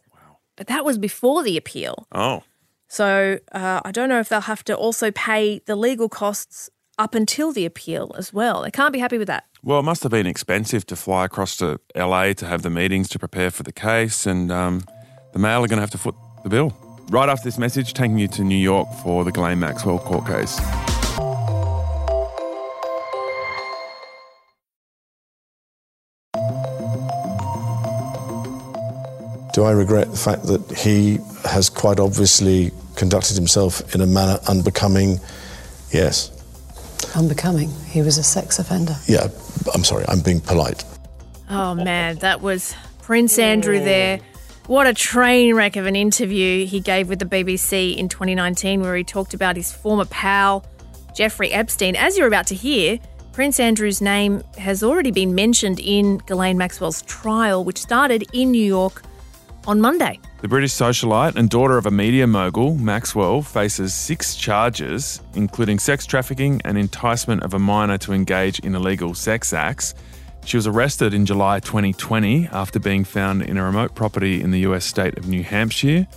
but 0.55 0.65
that 0.65 0.83
was 0.83 0.97
before 0.97 1.43
the 1.43 1.57
appeal. 1.57 2.07
Oh. 2.11 2.41
So 2.87 3.37
uh, 3.51 3.81
I 3.85 3.91
don't 3.91 4.09
know 4.09 4.19
if 4.19 4.29
they'll 4.29 4.41
have 4.41 4.63
to 4.63 4.75
also 4.75 5.11
pay 5.11 5.59
the 5.67 5.75
legal 5.75 6.09
costs 6.09 6.71
up 7.01 7.15
until 7.15 7.51
the 7.51 7.65
appeal 7.65 8.13
as 8.15 8.31
well. 8.31 8.61
They 8.61 8.69
can't 8.69 8.93
be 8.93 8.99
happy 8.99 9.17
with 9.17 9.27
that. 9.27 9.45
Well, 9.63 9.79
it 9.79 9.83
must 9.83 10.03
have 10.03 10.11
been 10.11 10.27
expensive 10.27 10.85
to 10.85 10.95
fly 10.95 11.25
across 11.25 11.57
to 11.57 11.79
LA 11.95 12.33
to 12.33 12.45
have 12.45 12.61
the 12.61 12.69
meetings 12.69 13.09
to 13.09 13.19
prepare 13.19 13.49
for 13.49 13.63
the 13.63 13.73
case, 13.73 14.27
and 14.27 14.51
um, 14.51 14.83
the 15.33 15.39
Mail 15.39 15.63
are 15.63 15.67
going 15.67 15.77
to 15.77 15.81
have 15.81 15.91
to 15.91 15.97
foot 15.97 16.15
the 16.43 16.49
bill. 16.49 16.77
Right 17.09 17.27
after 17.27 17.43
this 17.43 17.57
message, 17.57 17.93
taking 17.93 18.19
you 18.19 18.27
to 18.29 18.43
New 18.43 18.55
York 18.55 18.87
for 19.03 19.25
the 19.25 19.31
Ghislaine 19.31 19.59
Maxwell 19.59 19.97
court 19.97 20.27
case. 20.27 20.59
Do 29.53 29.63
I 29.63 29.71
regret 29.71 30.09
the 30.11 30.17
fact 30.17 30.43
that 30.43 30.71
he 30.77 31.17
has 31.43 31.69
quite 31.69 31.99
obviously 31.99 32.71
conducted 32.95 33.35
himself 33.35 33.93
in 33.95 34.01
a 34.01 34.07
manner 34.07 34.39
unbecoming? 34.47 35.19
Yes. 35.91 36.31
Unbecoming. 37.15 37.69
He 37.85 38.01
was 38.01 38.17
a 38.17 38.23
sex 38.23 38.59
offender. 38.59 38.95
Yeah, 39.07 39.27
I'm 39.73 39.83
sorry, 39.83 40.05
I'm 40.07 40.21
being 40.21 40.41
polite. 40.41 40.83
Oh 41.49 41.75
man, 41.75 42.17
that 42.17 42.41
was 42.41 42.73
Prince 43.01 43.37
Andrew 43.37 43.79
there. 43.79 44.19
What 44.67 44.87
a 44.87 44.93
train 44.93 45.55
wreck 45.55 45.75
of 45.75 45.85
an 45.85 45.95
interview 45.95 46.65
he 46.65 46.79
gave 46.79 47.09
with 47.09 47.19
the 47.19 47.25
BBC 47.25 47.97
in 47.97 48.07
2019, 48.07 48.81
where 48.81 48.95
he 48.95 49.03
talked 49.03 49.33
about 49.33 49.57
his 49.57 49.73
former 49.73 50.05
pal, 50.05 50.65
Jeffrey 51.13 51.51
Epstein. 51.51 51.95
As 51.95 52.17
you're 52.17 52.27
about 52.27 52.47
to 52.47 52.55
hear, 52.55 52.99
Prince 53.33 53.59
Andrew's 53.59 54.01
name 54.01 54.43
has 54.57 54.83
already 54.83 55.11
been 55.11 55.35
mentioned 55.35 55.79
in 55.79 56.19
Ghislaine 56.19 56.57
Maxwell's 56.57 57.01
trial, 57.01 57.63
which 57.63 57.79
started 57.79 58.25
in 58.33 58.51
New 58.51 58.63
York 58.63 59.03
on 59.67 59.79
Monday. 59.81 60.19
The 60.41 60.47
British 60.47 60.73
socialite 60.73 61.35
and 61.35 61.49
daughter 61.49 61.77
of 61.77 61.85
a 61.85 61.91
media 61.91 62.25
mogul, 62.25 62.75
Maxwell, 62.75 63.41
faces 63.41 63.93
six 63.93 64.35
charges, 64.35 65.21
including 65.35 65.79
sex 65.79 66.05
trafficking 66.05 66.61
and 66.65 66.77
enticement 66.77 67.43
of 67.43 67.53
a 67.53 67.59
minor 67.59 67.97
to 67.99 68.13
engage 68.13 68.59
in 68.59 68.75
illegal 68.75 69.13
sex 69.13 69.53
acts. 69.53 69.93
She 70.45 70.57
was 70.57 70.65
arrested 70.65 71.13
in 71.13 71.25
July 71.25 71.59
2020 71.59 72.47
after 72.47 72.79
being 72.79 73.03
found 73.03 73.43
in 73.43 73.57
a 73.57 73.63
remote 73.63 73.93
property 73.93 74.41
in 74.41 74.51
the 74.51 74.59
US 74.61 74.85
state 74.85 75.17
of 75.17 75.27
New 75.27 75.43
Hampshire 75.43 76.07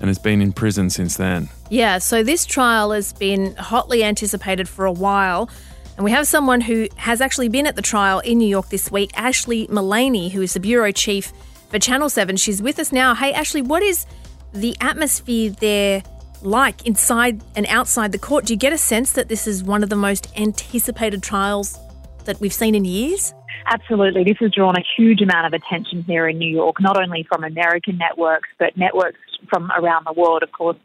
and 0.00 0.08
has 0.08 0.18
been 0.18 0.40
in 0.40 0.52
prison 0.52 0.90
since 0.90 1.16
then. 1.16 1.48
Yeah, 1.70 1.98
so 1.98 2.22
this 2.22 2.44
trial 2.44 2.92
has 2.92 3.12
been 3.12 3.54
hotly 3.56 4.02
anticipated 4.02 4.68
for 4.68 4.86
a 4.86 4.92
while. 4.92 5.48
And 5.96 6.04
we 6.04 6.10
have 6.10 6.26
someone 6.26 6.60
who 6.60 6.88
has 6.96 7.20
actually 7.20 7.48
been 7.48 7.66
at 7.66 7.76
the 7.76 7.82
trial 7.82 8.18
in 8.20 8.38
New 8.38 8.48
York 8.48 8.70
this 8.70 8.90
week, 8.90 9.12
Ashlee 9.12 9.68
Mullany, 9.68 10.30
who 10.30 10.42
is 10.42 10.54
the 10.54 10.60
bureau 10.60 10.90
chief 10.90 11.32
for 11.68 11.78
Channel 11.78 12.08
7. 12.08 12.36
She's 12.36 12.62
with 12.62 12.78
us 12.78 12.92
now. 12.92 13.14
Hey, 13.14 13.32
Ashlee, 13.32 13.66
what 13.66 13.82
is 13.82 14.06
the 14.52 14.76
atmosphere 14.80 15.50
there 15.50 16.02
like 16.42 16.86
inside 16.86 17.42
and 17.56 17.66
outside 17.66 18.12
the 18.12 18.18
court? 18.18 18.46
Do 18.46 18.52
you 18.52 18.58
get 18.58 18.72
a 18.72 18.78
sense 18.78 19.12
that 19.12 19.28
this 19.28 19.46
is 19.46 19.64
one 19.64 19.82
of 19.82 19.90
the 19.90 19.96
most 19.96 20.32
anticipated 20.38 21.22
trials 21.22 21.78
that 22.24 22.40
we've 22.40 22.52
seen 22.52 22.74
in 22.74 22.84
years? 22.84 23.34
Absolutely. 23.66 24.24
This 24.24 24.36
has 24.40 24.50
drawn 24.52 24.76
a 24.76 24.84
huge 24.96 25.22
amount 25.22 25.46
of 25.46 25.52
attention 25.54 26.02
here 26.02 26.28
in 26.28 26.38
New 26.38 26.50
York, 26.50 26.76
not 26.80 27.00
only 27.00 27.26
from 27.28 27.44
American 27.44 27.96
networks, 27.96 28.48
but 28.58 28.76
networks 28.76 29.18
from 29.48 29.70
around 29.72 30.06
the 30.06 30.12
world, 30.12 30.42
of 30.42 30.52
course, 30.52 30.76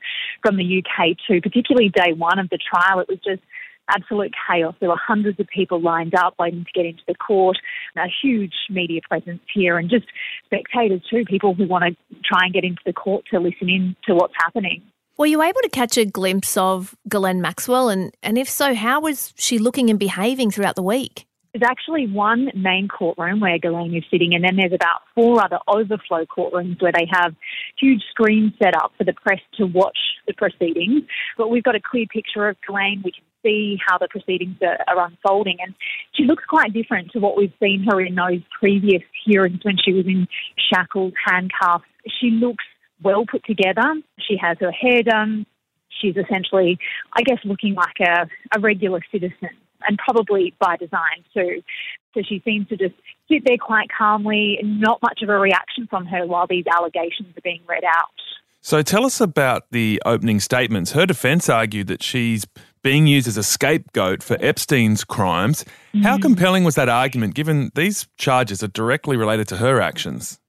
from 0.42 0.58
the 0.58 0.84
UK 0.84 1.18
too. 1.28 1.42
Particularly 1.42 1.90
day 1.90 2.14
one 2.14 2.40
of 2.40 2.50
the 2.50 2.58
trial, 2.58 3.00
it 3.00 3.10
was 3.10 3.20
just 3.20 3.42
absolute 3.90 4.34
chaos. 4.48 4.76
There 4.80 4.90
were 4.90 4.98
hundreds 4.98 5.40
of 5.40 5.48
people 5.48 5.82
lined 5.82 6.16
up 6.16 6.36
waiting 6.40 6.66
to 6.66 6.72
get 6.74 6.86
into 6.86 7.04
the 7.08 7.16
court, 7.16 7.58
a 7.98 8.08
huge 8.22 8.54
media 8.70 9.02
presence 9.08 9.42
here, 9.54 9.78
and 9.78 9.90
just 9.90 10.06
spectators 10.46 11.02
too, 11.10 11.26
people 11.26 11.54
who 11.54 11.68
want 11.68 11.84
to 11.84 12.16
try 12.24 12.42
and 12.44 12.54
get 12.54 12.64
into 12.64 12.82
the 12.86 12.94
court 12.94 13.26
to 13.32 13.40
listen 13.40 13.70
in 13.70 13.96
to 14.06 14.16
what's 14.16 14.34
happening. 14.38 14.82
Were 15.18 15.26
you 15.26 15.42
able 15.42 15.60
to 15.64 15.70
catch 15.70 15.98
a 15.98 16.06
glimpse 16.06 16.56
of 16.56 16.96
Ghislaine 17.10 17.42
Maxwell? 17.42 17.90
And, 17.90 18.16
and 18.24 18.38
if 18.38 18.50
so, 18.50 18.74
how 18.74 19.02
was 19.02 19.34
she 19.36 19.58
looking 19.58 19.90
and 19.90 20.00
behaving 20.00 20.50
throughout 20.52 20.78
the 20.78 20.84
week? 20.84 21.26
There's 21.54 21.68
actually 21.70 22.06
one 22.08 22.52
main 22.56 22.88
courtroom 22.88 23.40
where 23.40 23.58
Ghislaine 23.58 23.96
is 23.96 24.04
sitting, 24.12 24.36
and 24.36 24.44
then 24.44 24.56
there's 24.56 24.72
about 24.72 25.02
four 25.16 25.44
other 25.44 25.58
overflow 25.68 26.26
courtrooms 26.26 26.80
where 26.82 26.92
they 26.92 27.08
have 27.12 27.34
huge 27.78 28.04
screens 28.12 28.54
set 28.62 28.76
up 28.76 28.94
for 28.98 29.04
the 29.04 29.14
press 29.14 29.42
to 29.58 29.66
watch 29.66 29.98
the 30.28 30.34
proceedings. 30.34 31.04
But 31.38 31.50
we've 31.50 31.64
got 31.64 31.76
a 31.76 31.82
clear 31.82 32.06
picture 32.06 32.48
of 32.48 32.56
Ghislaine. 32.62 33.02
We 33.04 33.12
can 33.12 33.24
see 33.44 33.78
how 33.86 33.98
the 33.98 34.08
proceedings 34.10 34.58
are, 34.62 34.78
are 34.88 35.08
unfolding, 35.08 35.58
and 35.62 35.74
she 36.14 36.24
looks 36.24 36.44
quite 36.48 36.74
different 36.74 37.12
to 37.12 37.20
what 37.20 37.38
we've 37.38 37.54
seen 37.62 37.86
her 37.90 38.02
in 38.02 38.16
those 38.16 38.42
previous 38.60 39.04
hearings 39.26 39.60
when 39.64 39.78
she 39.84 39.94
was 39.94 40.06
in 40.06 40.28
shackles, 40.74 41.14
handcuffs. 41.26 41.86
She 42.20 42.32
looks 42.32 42.64
well 43.02 43.26
put 43.30 43.44
together. 43.46 43.96
She 44.20 44.38
has 44.42 44.58
her 44.60 44.72
hair 44.72 45.04
done. 45.04 45.46
She's 46.02 46.16
essentially, 46.16 46.78
I 47.14 47.22
guess, 47.24 47.40
looking 47.44 47.76
like 47.76 48.00
a, 48.00 48.28
a 48.56 48.60
regular 48.60 49.02
citizen 49.12 49.50
and 49.88 49.98
probably 49.98 50.54
by 50.60 50.78
design 50.78 51.24
too. 51.34 51.62
So 52.14 52.22
she 52.28 52.42
seems 52.44 52.68
to 52.70 52.78
just 52.78 52.96
sit 53.32 53.44
there 53.46 53.58
quite 53.58 53.90
calmly 53.96 54.60
not 54.64 55.02
much 55.02 55.22
of 55.22 55.30
a 55.30 55.38
reaction 55.38 55.88
from 55.90 56.06
her 56.08 56.26
while 56.26 56.48
these 56.48 56.66
allegations 56.74 57.38
are 57.38 57.42
being 57.42 57.62
read 57.68 57.84
out. 57.84 58.10
So 58.62 58.82
tell 58.82 59.06
us 59.06 59.22
about 59.22 59.64
the 59.72 60.02
opening 60.06 60.40
statements. 60.40 60.92
Her 60.92 61.06
defense 61.06 61.50
argued 61.50 61.88
that 61.88 62.04
she's 62.04 62.46
being 62.84 63.08
used 63.08 63.28
as 63.28 63.38
a 63.38 63.44
scapegoat 63.44 64.24
for 64.24 64.38
Epstein's 64.40 65.04
crimes. 65.04 65.64
Mm-hmm. 65.64 66.02
How 66.02 66.18
compelling 66.18 66.64
was 66.64 66.76
that 66.76 66.90
argument 66.90 67.36
given 67.36 67.72
these 67.76 68.08
charges 68.18 68.64
are 68.64 68.68
directly 68.68 69.18
related 69.18 69.48
to 69.50 69.58
her 69.58 69.82
actions? 69.82 70.40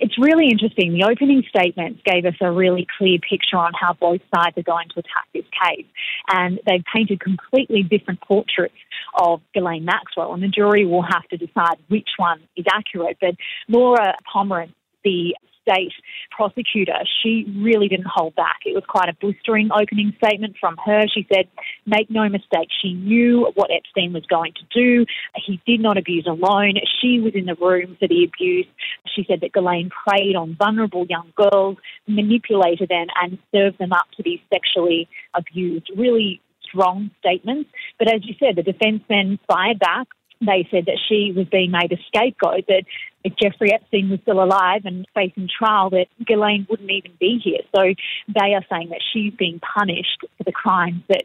It's 0.00 0.18
really 0.18 0.48
interesting. 0.48 0.94
The 0.94 1.04
opening 1.04 1.42
statements 1.48 2.00
gave 2.04 2.24
us 2.24 2.34
a 2.40 2.50
really 2.50 2.86
clear 2.98 3.18
picture 3.18 3.58
on 3.58 3.72
how 3.78 3.92
both 3.92 4.20
sides 4.34 4.56
are 4.56 4.62
going 4.62 4.88
to 4.94 5.00
attack 5.00 5.28
this 5.34 5.44
case. 5.62 5.86
And 6.28 6.58
they've 6.66 6.84
painted 6.94 7.20
completely 7.20 7.82
different 7.82 8.20
portraits 8.22 8.74
of 9.20 9.40
Ghislaine 9.54 9.84
Maxwell, 9.84 10.32
and 10.32 10.42
the 10.42 10.48
jury 10.48 10.86
will 10.86 11.02
have 11.02 11.24
to 11.28 11.36
decide 11.36 11.76
which 11.88 12.08
one 12.16 12.40
is 12.56 12.64
accurate. 12.72 13.18
But 13.20 13.34
Lara 13.68 14.14
Pomerantz, 14.34 14.72
the 15.04 15.36
state 15.62 15.92
prosecutor, 16.30 16.98
she 17.22 17.46
really 17.56 17.88
didn't 17.88 18.08
hold 18.12 18.34
back. 18.34 18.60
It 18.66 18.74
was 18.74 18.84
quite 18.88 19.08
a 19.08 19.14
blistering 19.20 19.70
opening 19.72 20.12
statement 20.22 20.56
from 20.60 20.76
her. 20.84 21.04
She 21.12 21.26
said, 21.32 21.48
make 21.86 22.10
no 22.10 22.28
mistake, 22.28 22.68
she 22.80 22.94
knew 22.94 23.50
what 23.54 23.70
Epstein 23.70 24.12
was 24.12 24.24
going 24.26 24.52
to 24.54 24.64
do. 24.74 25.06
He 25.36 25.60
did 25.66 25.80
not 25.80 25.98
abuse 25.98 26.26
alone. 26.26 26.74
She 27.00 27.20
was 27.20 27.34
in 27.34 27.46
the 27.46 27.54
room 27.54 27.96
for 27.98 28.08
the 28.08 28.24
abuse. 28.24 28.66
She 29.14 29.24
said 29.28 29.40
that 29.40 29.52
Ghislaine 29.52 29.90
preyed 29.90 30.36
on 30.36 30.56
vulnerable 30.56 31.06
young 31.08 31.32
girls, 31.36 31.76
manipulated 32.06 32.88
them, 32.88 33.06
and 33.20 33.38
served 33.54 33.78
them 33.78 33.92
up 33.92 34.06
to 34.16 34.22
be 34.22 34.42
sexually 34.52 35.08
abused. 35.34 35.90
Really 35.96 36.40
strong 36.62 37.10
statements. 37.18 37.70
But 37.98 38.12
as 38.12 38.22
you 38.24 38.34
said, 38.38 38.56
the 38.56 38.62
defence 38.62 39.02
then 39.08 39.38
fired 39.46 39.78
back 39.78 40.08
they 40.46 40.66
said 40.70 40.86
that 40.86 40.98
she 41.08 41.32
was 41.34 41.46
being 41.48 41.70
made 41.70 41.92
a 41.92 41.96
scapegoat, 42.08 42.66
that 42.68 42.84
if 43.24 43.34
Jeffrey 43.40 43.72
Epstein 43.72 44.10
was 44.10 44.20
still 44.22 44.42
alive 44.42 44.82
and 44.84 45.06
facing 45.14 45.48
trial, 45.48 45.90
that 45.90 46.06
Ghislaine 46.26 46.66
wouldn't 46.68 46.90
even 46.90 47.12
be 47.20 47.40
here. 47.42 47.60
So 47.74 47.82
they 48.28 48.54
are 48.54 48.64
saying 48.70 48.90
that 48.90 49.00
she's 49.12 49.32
being 49.34 49.60
punished 49.60 50.24
for 50.36 50.44
the 50.44 50.52
crimes 50.52 51.02
that 51.08 51.22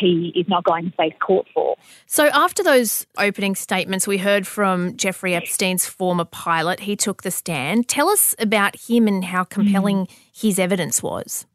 he 0.00 0.32
is 0.36 0.46
not 0.48 0.64
going 0.64 0.90
to 0.90 0.96
face 0.96 1.14
court 1.20 1.46
for. 1.52 1.76
So 2.06 2.26
after 2.28 2.62
those 2.62 3.06
opening 3.18 3.54
statements, 3.56 4.06
we 4.06 4.18
heard 4.18 4.46
from 4.46 4.96
Jeffrey 4.96 5.34
Epstein's 5.34 5.86
former 5.86 6.24
pilot. 6.24 6.80
He 6.80 6.94
took 6.94 7.22
the 7.22 7.30
stand. 7.30 7.88
Tell 7.88 8.08
us 8.08 8.34
about 8.38 8.76
him 8.88 9.08
and 9.08 9.24
how 9.24 9.44
compelling 9.44 10.06
mm. 10.06 10.16
his 10.32 10.58
evidence 10.58 11.02
was. 11.02 11.46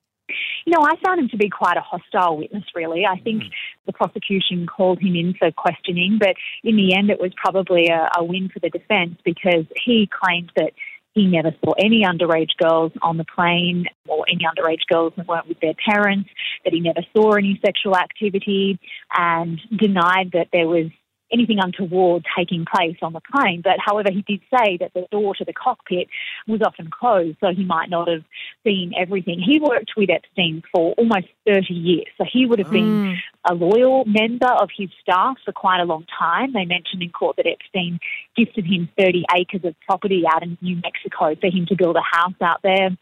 You 0.66 0.74
know, 0.74 0.84
I 0.84 0.96
found 1.06 1.20
him 1.20 1.30
to 1.30 1.38
be 1.38 1.50
quite 1.50 1.78
a 1.78 1.82
hostile 1.82 2.38
witness, 2.38 2.64
really. 2.76 3.06
I 3.06 3.20
think 3.20 3.44
mm. 3.44 3.50
the 3.86 3.94
prosecution 3.94 4.68
called 4.68 5.00
him 5.00 5.16
in 5.16 5.34
for 5.38 5.52
questioning, 5.52 6.18
but 6.20 6.36
in 6.64 6.76
the 6.76 6.96
end, 6.96 7.10
it 7.10 7.20
was 7.20 7.32
probably 7.36 7.88
a, 7.88 8.10
a 8.18 8.24
win 8.24 8.50
for 8.50 8.60
the 8.60 8.70
defence 8.70 9.18
because 9.24 9.66
he 9.86 10.10
claimed 10.12 10.52
that 10.56 10.74
he 11.18 11.26
never 11.26 11.52
saw 11.64 11.72
any 11.80 12.04
underage 12.04 12.56
girls 12.62 12.92
on 13.02 13.18
the 13.18 13.26
plane 13.26 13.86
or 14.08 14.24
any 14.30 14.46
underage 14.46 14.86
girls 14.92 15.14
that 15.18 15.28
weren't 15.28 15.48
with 15.48 15.60
their 15.62 15.74
parents, 15.90 16.30
that 16.64 16.74
he 16.74 16.80
never 16.80 17.02
saw 17.16 17.32
any 17.32 17.60
sexual 17.66 17.98
activity, 17.98 18.80
and 19.18 19.60
denied 19.76 20.32
that 20.34 20.50
there 20.54 20.68
was 20.68 20.92
anything 21.32 21.58
untoward 21.60 22.26
taking 22.38 22.66
place 22.66 22.98
on 23.02 23.14
the 23.14 23.22
plane. 23.32 23.62
But 23.64 23.78
however, 23.84 24.10
he 24.12 24.22
did 24.22 24.42
say 24.52 24.78
that 24.78 24.94
the 24.94 25.06
door 25.12 25.36
to 25.36 25.46
the 25.46 25.54
cockpit 25.54 26.08
was 26.48 26.62
often 26.62 26.90
closed, 26.90 27.38
so 27.40 27.54
he 27.54 27.64
might 27.64 27.90
not 27.90 28.08
have 28.08 28.24
seen 28.64 28.94
everything. 28.98 29.40
He 29.40 29.60
worked 29.60 29.92
with 29.98 30.10
Epstein 30.10 30.64
for 30.72 30.94
almost 30.98 31.28
30 31.46 31.74
years, 31.74 32.08
so 32.18 32.26
he 32.32 32.46
would 32.46 32.60
have 32.60 32.72
been 32.72 33.16
mm. 33.16 33.16
a 33.50 33.54
loyal 33.54 34.06
member 34.06 34.50
of 34.50 34.70
his 34.76 34.90
staff 35.02 35.38
for 35.44 35.52
quite 35.52 35.80
a 35.80 35.86
long 35.86 36.06
time. 36.18 36.54
They 36.54 36.66
mentioned 36.66 37.02
in 37.02 37.10
court 37.10 37.38
that 37.38 37.48
Epstein 37.48 38.00
gifted 38.36 38.66
him 38.66 38.90
30 38.98 39.26
acres 39.36 39.62
of 39.64 39.76
property 39.82 40.24
out 40.32 40.44
in 40.44 40.58
New 40.62 40.78
Mexico 40.78 41.36
for 41.36 41.48
him 41.48 41.66
to 41.68 41.76
build 41.76 41.96
a 41.96 42.18
house 42.18 42.36
out 42.42 42.62
there 42.64 42.98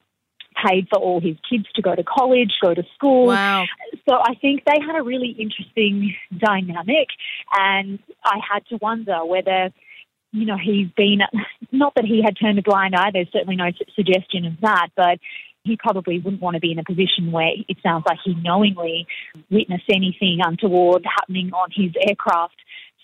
paid 0.63 0.88
for 0.89 1.00
all 1.00 1.19
his 1.19 1.35
kids 1.50 1.65
to 1.75 1.81
go 1.81 1.95
to 1.95 2.03
college, 2.03 2.51
go 2.62 2.74
to 2.74 2.83
school. 2.95 3.27
Wow. 3.27 3.65
So 4.07 4.15
I 4.15 4.35
think 4.35 4.63
they 4.65 4.79
had 4.85 4.97
a 4.97 5.03
really 5.03 5.35
interesting 5.39 6.15
dynamic, 6.38 7.09
and 7.57 8.00
I 8.24 8.39
had 8.51 8.65
to 8.67 8.77
wonder 8.81 9.25
whether, 9.25 9.71
you 10.31 10.45
know, 10.45 10.57
he's 10.57 10.88
been, 10.95 11.19
not 11.71 11.95
that 11.95 12.05
he 12.05 12.21
had 12.24 12.35
turned 12.39 12.59
a 12.59 12.62
blind 12.62 12.95
eye, 12.95 13.12
there's 13.13 13.31
certainly 13.31 13.55
no 13.55 13.71
suggestion 13.95 14.45
of 14.45 14.53
that, 14.62 14.89
but 14.95 15.19
he 15.63 15.77
probably 15.77 16.19
wouldn't 16.19 16.41
want 16.41 16.53
to 16.53 16.59
be 16.59 16.71
in 16.71 16.79
a 16.79 16.83
position 16.83 17.31
where 17.31 17.51
it 17.67 17.77
sounds 17.81 18.03
like 18.07 18.19
he 18.24 18.35
knowingly 18.35 19.07
witnessed 19.50 19.89
anything 19.89 20.39
untoward 20.41 21.03
happening 21.05 21.51
on 21.53 21.69
his 21.74 21.91
aircraft 22.07 22.55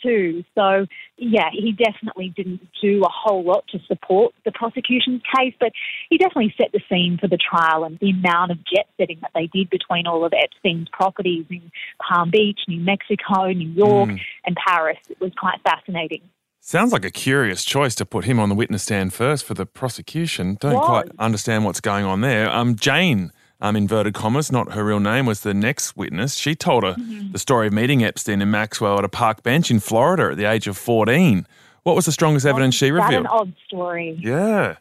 too. 0.01 0.43
So, 0.55 0.86
yeah, 1.17 1.50
he 1.51 1.72
definitely 1.72 2.34
didn't 2.36 2.62
do 2.81 3.01
a 3.03 3.10
whole 3.10 3.43
lot 3.43 3.65
to 3.70 3.79
support 3.88 4.34
the 4.46 4.51
prosecution's 4.51 5.22
case, 5.38 5.53
but 5.60 5.72
he 6.10 6.17
definitely 6.17 6.53
set 6.58 6.72
the 6.72 6.81
scene 6.89 7.17
for 7.20 7.27
the 7.27 7.38
trial 7.38 7.84
and 7.84 7.98
the 8.00 8.12
amount 8.12 8.51
of 8.51 8.58
jet 8.58 8.88
setting 8.98 9.20
that 9.22 9.31
they 9.34 9.48
did 9.48 9.70
between 9.70 10.08
all 10.08 10.25
of 10.25 10.34
Epstein's 10.34 10.88
properties 10.91 11.46
in 11.50 11.72
Palm 12.01 12.31
Beach, 12.31 12.60
New 12.67 12.81
Mexico, 12.81 13.51
New 13.51 13.70
York, 13.70 14.10
mm. 14.10 14.20
and 14.46 14.58
Paris. 14.67 14.98
It 15.10 15.20
was 15.20 15.31
quite 15.38 15.60
fascinating. 15.63 16.22
Sounds 16.63 16.93
like 16.93 17.03
a 17.03 17.10
curious 17.10 17.65
choice 17.65 17.96
to 17.96 18.05
put 18.05 18.25
him 18.25 18.39
on 18.39 18.50
the 18.50 18.55
witness 18.55 18.84
stand 18.84 19.13
first 19.13 19.46
for 19.46 19.55
the 19.55 19.65
prosecution. 19.65 20.58
Don't 20.60 20.79
quite 20.79 21.08
understand 21.17 21.65
what's 21.65 21.81
going 21.81 22.05
on 22.05 22.22
there. 22.22 22.51
Um, 22.51 22.75
Jane 22.75 23.31
um, 23.62 23.75
inverted 23.75 24.13
commas, 24.13 24.51
not 24.51 24.74
her 24.74 24.84
real 24.84 25.00
name, 25.00 25.25
was 25.25 25.41
the 25.41 25.53
next 25.53 25.96
witness. 25.96 26.36
She 26.36 26.56
told 26.56 26.84
her 26.84 26.94
mm-hmm. 26.94 27.32
the 27.32 27.39
story 27.39 27.68
of 27.68 27.74
meeting 27.74 28.03
Epstein 28.03 28.41
and 28.41 28.51
Maxwell 28.51 28.98
at 28.98 29.06
a 29.06 29.10
park 29.10 29.44
bench 29.44 29.70
in 29.70 29.80
Florida 29.80 30.32
at 30.32 30.38
the 30.38 30.46
age 30.46 30.68
of 30.68 30.77
14. 30.77 31.46
What 31.84 31.96
was 31.96 32.06
the 32.06 32.12
strongest 32.12 32.46
evidence 32.46 32.75
she 32.75 32.91
revealed? 32.91 33.25
That's 33.25 33.34
an 33.34 33.39
odd 33.39 33.53
story. 33.68 34.20
Yeah. 34.22 34.75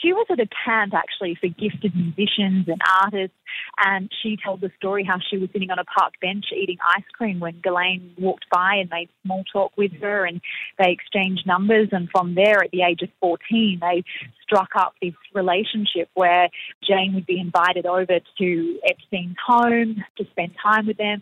She 0.00 0.12
was 0.12 0.26
at 0.30 0.40
a 0.40 0.48
camp 0.64 0.94
actually 0.94 1.34
for 1.34 1.48
gifted 1.48 1.94
musicians 1.94 2.68
and 2.68 2.80
artists, 3.02 3.36
and 3.84 4.10
she 4.22 4.38
told 4.42 4.60
the 4.62 4.70
story 4.76 5.04
how 5.04 5.18
she 5.18 5.36
was 5.36 5.50
sitting 5.52 5.70
on 5.70 5.78
a 5.78 5.84
park 5.84 6.14
bench 6.22 6.46
eating 6.56 6.78
ice 6.96 7.04
cream 7.12 7.38
when 7.38 7.60
Ghislaine 7.62 8.14
walked 8.18 8.46
by 8.50 8.76
and 8.76 8.88
made 8.90 9.10
small 9.24 9.44
talk 9.52 9.72
with 9.76 9.92
her, 10.00 10.24
and 10.24 10.40
they 10.78 10.90
exchanged 10.90 11.46
numbers. 11.46 11.88
And 11.92 12.08
from 12.10 12.34
there, 12.34 12.64
at 12.64 12.70
the 12.70 12.82
age 12.82 13.02
of 13.02 13.10
14, 13.20 13.78
they 13.80 14.02
struck 14.42 14.70
up 14.74 14.94
this 15.02 15.14
relationship 15.34 16.08
where 16.14 16.48
Jane 16.82 17.14
would 17.14 17.26
be 17.26 17.38
invited 17.38 17.84
over 17.84 18.20
to 18.38 18.80
Epstein's 18.88 19.36
home 19.46 20.02
to 20.16 20.24
spend 20.30 20.52
time 20.62 20.86
with 20.86 20.96
them, 20.96 21.20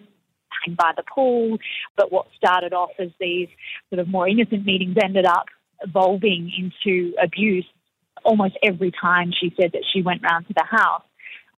hang 0.64 0.76
by 0.76 0.92
the 0.96 1.02
pool. 1.02 1.58
But 1.96 2.12
what 2.12 2.28
started 2.36 2.72
off 2.72 2.90
as 2.98 3.10
these 3.18 3.48
sort 3.90 3.98
of 3.98 4.08
more 4.08 4.28
innocent 4.28 4.64
meetings 4.64 4.96
ended 5.02 5.26
up 5.26 5.46
evolving 5.80 6.50
into 6.58 7.14
abuse 7.22 7.66
almost 8.24 8.56
every 8.62 8.90
time 8.90 9.32
she 9.38 9.54
said 9.60 9.72
that 9.72 9.82
she 9.92 10.02
went 10.02 10.22
round 10.22 10.46
to 10.48 10.54
the 10.54 10.64
house. 10.64 11.02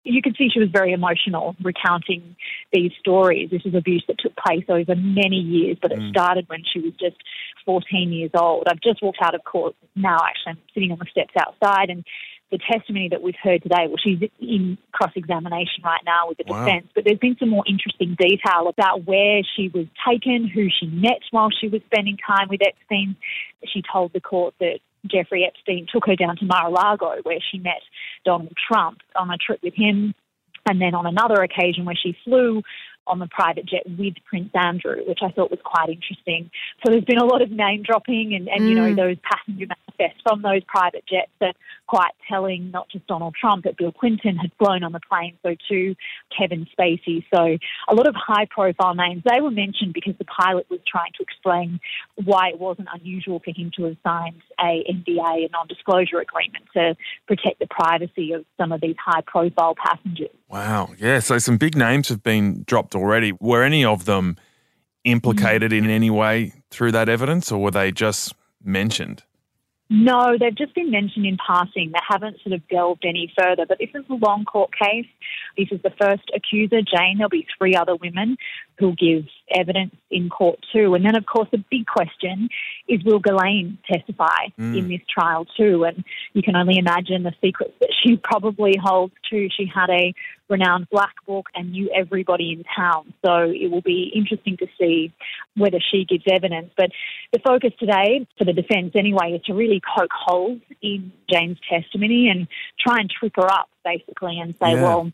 You 0.03 0.21
could 0.21 0.35
see 0.37 0.49
she 0.51 0.59
was 0.59 0.69
very 0.71 0.93
emotional 0.93 1.55
recounting 1.61 2.35
these 2.71 2.91
stories. 2.99 3.49
This 3.51 3.61
is 3.65 3.75
abuse 3.75 4.03
that 4.07 4.17
took 4.17 4.35
place 4.35 4.63
over 4.69 4.95
many 4.95 5.35
years, 5.35 5.77
but 5.81 5.91
it 5.91 5.99
mm. 5.99 6.09
started 6.09 6.47
when 6.47 6.63
she 6.71 6.79
was 6.79 6.93
just 6.99 7.17
14 7.65 8.11
years 8.11 8.31
old. 8.33 8.63
I've 8.67 8.79
just 8.79 9.01
walked 9.01 9.19
out 9.21 9.35
of 9.35 9.43
court 9.43 9.75
now, 9.95 10.17
actually. 10.25 10.51
I'm 10.51 10.57
sitting 10.73 10.91
on 10.93 10.99
the 10.99 11.05
steps 11.11 11.33
outside, 11.37 11.89
and 11.89 12.05
the 12.51 12.57
testimony 12.57 13.09
that 13.09 13.21
we've 13.21 13.35
heard 13.41 13.61
today, 13.61 13.85
well, 13.87 13.97
she's 14.03 14.19
in 14.39 14.77
cross 14.91 15.11
examination 15.15 15.83
right 15.83 16.01
now 16.05 16.27
with 16.27 16.37
the 16.37 16.45
Wow. 16.47 16.65
defence, 16.65 16.87
but 16.95 17.03
there's 17.03 17.19
been 17.19 17.37
some 17.37 17.49
more 17.49 17.63
interesting 17.67 18.15
detail 18.17 18.67
about 18.67 19.05
where 19.05 19.41
she 19.55 19.69
was 19.69 19.85
taken, 20.07 20.47
who 20.47 20.67
she 20.69 20.87
met 20.87 21.21
while 21.31 21.49
she 21.51 21.67
was 21.67 21.81
spending 21.85 22.17
time 22.17 22.47
with 22.49 22.61
Epstein. 22.65 23.15
She 23.65 23.83
told 23.83 24.13
the 24.13 24.21
court 24.21 24.55
that 24.59 24.79
Jeffrey 25.05 25.45
Epstein 25.45 25.87
took 25.91 26.05
her 26.05 26.15
down 26.15 26.37
to 26.37 26.45
Mar 26.45 26.67
a 26.67 26.69
Lago, 26.69 27.15
where 27.23 27.39
she 27.51 27.59
met 27.59 27.81
Donald 28.25 28.53
Trump 28.67 28.99
on 29.15 29.29
a 29.29 29.37
trip 29.37 29.59
with 29.63 29.73
him, 29.75 30.13
and 30.67 30.81
then 30.81 30.93
on 30.93 31.05
another 31.05 31.41
occasion 31.41 31.85
where 31.85 31.95
she 31.95 32.17
flew 32.23 32.61
on 33.07 33.19
the 33.19 33.27
private 33.27 33.65
jet 33.65 33.83
with 33.97 34.13
Prince 34.25 34.51
Andrew, 34.53 34.97
which 35.07 35.19
I 35.21 35.29
thought 35.29 35.49
was 35.49 35.59
quite 35.63 35.89
interesting. 35.89 36.51
So 36.85 36.91
there's 36.91 37.05
been 37.05 37.17
a 37.17 37.25
lot 37.25 37.41
of 37.41 37.51
name 37.51 37.83
dropping, 37.83 38.33
and, 38.35 38.47
and 38.47 38.69
you 38.69 38.75
know, 38.75 38.93
mm. 38.93 38.95
those 38.95 39.17
passenger 39.23 39.65
manifests 39.65 40.21
from 40.21 40.41
those 40.41 40.63
private 40.67 41.03
jets 41.07 41.31
are 41.41 41.53
quite 41.87 42.11
telling, 42.29 42.71
not 42.71 42.87
just 42.89 43.07
Donald 43.07 43.35
Trump, 43.39 43.63
but 43.63 43.77
Bill 43.77 43.91
Clinton 43.91 44.37
had 44.37 44.51
flown 44.59 44.83
on 44.83 44.91
the 44.91 44.99
plane, 44.99 45.37
so 45.43 45.55
too 45.67 45.95
Kevin 46.37 46.67
Spacey. 46.77 47.25
So 47.33 47.57
a 47.87 47.95
lot 47.95 48.07
of 48.07 48.15
high 48.15 48.45
profile 48.49 48.93
names. 48.93 49.23
They 49.25 49.41
were 49.41 49.51
mentioned 49.51 49.93
because 49.93 50.13
the 50.17 50.25
pilot 50.25 50.67
was 50.69 50.79
trying 50.87 51.11
to 51.17 51.23
explain 51.23 51.79
why 52.23 52.49
it 52.49 52.59
wasn't 52.59 52.89
unusual 52.93 53.39
for 53.39 53.51
him 53.51 53.71
to 53.77 53.85
have 53.85 53.97
signed 54.03 54.41
a 54.59 54.83
NDA, 54.89 55.45
a 55.45 55.49
non 55.51 55.67
disclosure 55.67 56.19
agreement, 56.19 56.65
to 56.73 56.95
protect 57.27 57.59
the 57.59 57.67
privacy 57.67 58.33
of 58.33 58.45
some 58.57 58.71
of 58.71 58.81
these 58.81 58.95
high 59.03 59.21
profile 59.21 59.75
passengers. 59.75 60.29
Wow. 60.49 60.93
Yeah. 60.97 61.19
So 61.19 61.37
some 61.37 61.57
big 61.57 61.75
names 61.75 62.09
have 62.09 62.23
been 62.23 62.63
dropped 62.65 62.88
already. 62.95 63.33
Were 63.39 63.63
any 63.63 63.85
of 63.85 64.05
them 64.05 64.37
implicated 65.03 65.73
in 65.73 65.89
any 65.89 66.09
way 66.09 66.53
through 66.69 66.91
that 66.91 67.09
evidence, 67.09 67.51
or 67.51 67.61
were 67.61 67.71
they 67.71 67.91
just 67.91 68.33
mentioned? 68.63 69.23
No, 69.91 70.37
they've 70.39 70.55
just 70.55 70.75
been 70.75 70.91
mentioned 70.91 71.25
in 71.25 71.37
passing. 71.37 71.91
They 71.91 71.99
haven't 72.07 72.37
sort 72.43 72.53
of 72.53 72.67
delved 72.67 73.05
any 73.05 73.33
further. 73.35 73.65
But 73.67 73.79
this 73.79 73.89
is 73.95 74.05
a 74.07 74.13
long 74.13 74.45
court 74.45 74.69
case. 74.71 75.07
This 75.57 75.69
is 75.71 75.81
the 75.81 75.89
first 75.99 76.29
accuser, 76.35 76.81
Jane. 76.81 77.17
There'll 77.17 77.29
be 77.29 77.47
three 77.57 77.73
other 77.73 77.95
women 77.95 78.37
who'll 78.79 78.95
give 78.95 79.25
evidence 79.53 79.93
in 80.09 80.29
court 80.29 80.59
too. 80.73 80.93
And 80.95 81.05
then, 81.05 81.15
of 81.15 81.25
course, 81.25 81.49
the 81.51 81.63
big 81.69 81.85
question 81.85 82.49
is 82.87 83.03
will 83.03 83.19
Ghislaine 83.19 83.77
testify 83.91 84.47
mm. 84.57 84.77
in 84.77 84.87
this 84.87 85.01
trial 85.09 85.45
too? 85.57 85.83
And 85.83 86.03
you 86.33 86.41
can 86.41 86.55
only 86.55 86.77
imagine 86.77 87.23
the 87.23 87.33
secrets 87.41 87.73
that 87.81 87.93
she 88.01 88.15
probably 88.23 88.75
holds 88.81 89.13
too. 89.29 89.49
She 89.55 89.65
had 89.73 89.89
a 89.89 90.13
renowned 90.49 90.87
black 90.89 91.13
book 91.27 91.47
and 91.53 91.71
knew 91.71 91.89
everybody 91.95 92.51
in 92.51 92.63
town. 92.75 93.13
So 93.23 93.51
it 93.53 93.69
will 93.69 93.81
be 93.81 94.11
interesting 94.15 94.57
to 94.57 94.67
see 94.79 95.13
whether 95.55 95.79
she 95.91 96.05
gives 96.05 96.23
evidence. 96.29 96.71
But 96.75 96.91
the 97.31 97.39
focus 97.39 97.71
today, 97.79 98.25
for 98.37 98.45
the 98.45 98.53
defence 98.53 98.93
anyway, 98.95 99.33
is 99.33 99.43
to 99.43 99.53
really 99.53 99.81
poke 99.95 100.11
holes 100.11 100.61
in 100.81 101.11
Jane's 101.29 101.59
testimony 101.69 102.29
and 102.29 102.47
try 102.79 102.99
and 102.99 103.09
trip 103.09 103.33
her 103.35 103.45
up, 103.45 103.69
basically, 103.85 104.39
and 104.39 104.55
say, 104.55 104.73
Yeah. 104.73 104.81
well, 104.81 105.11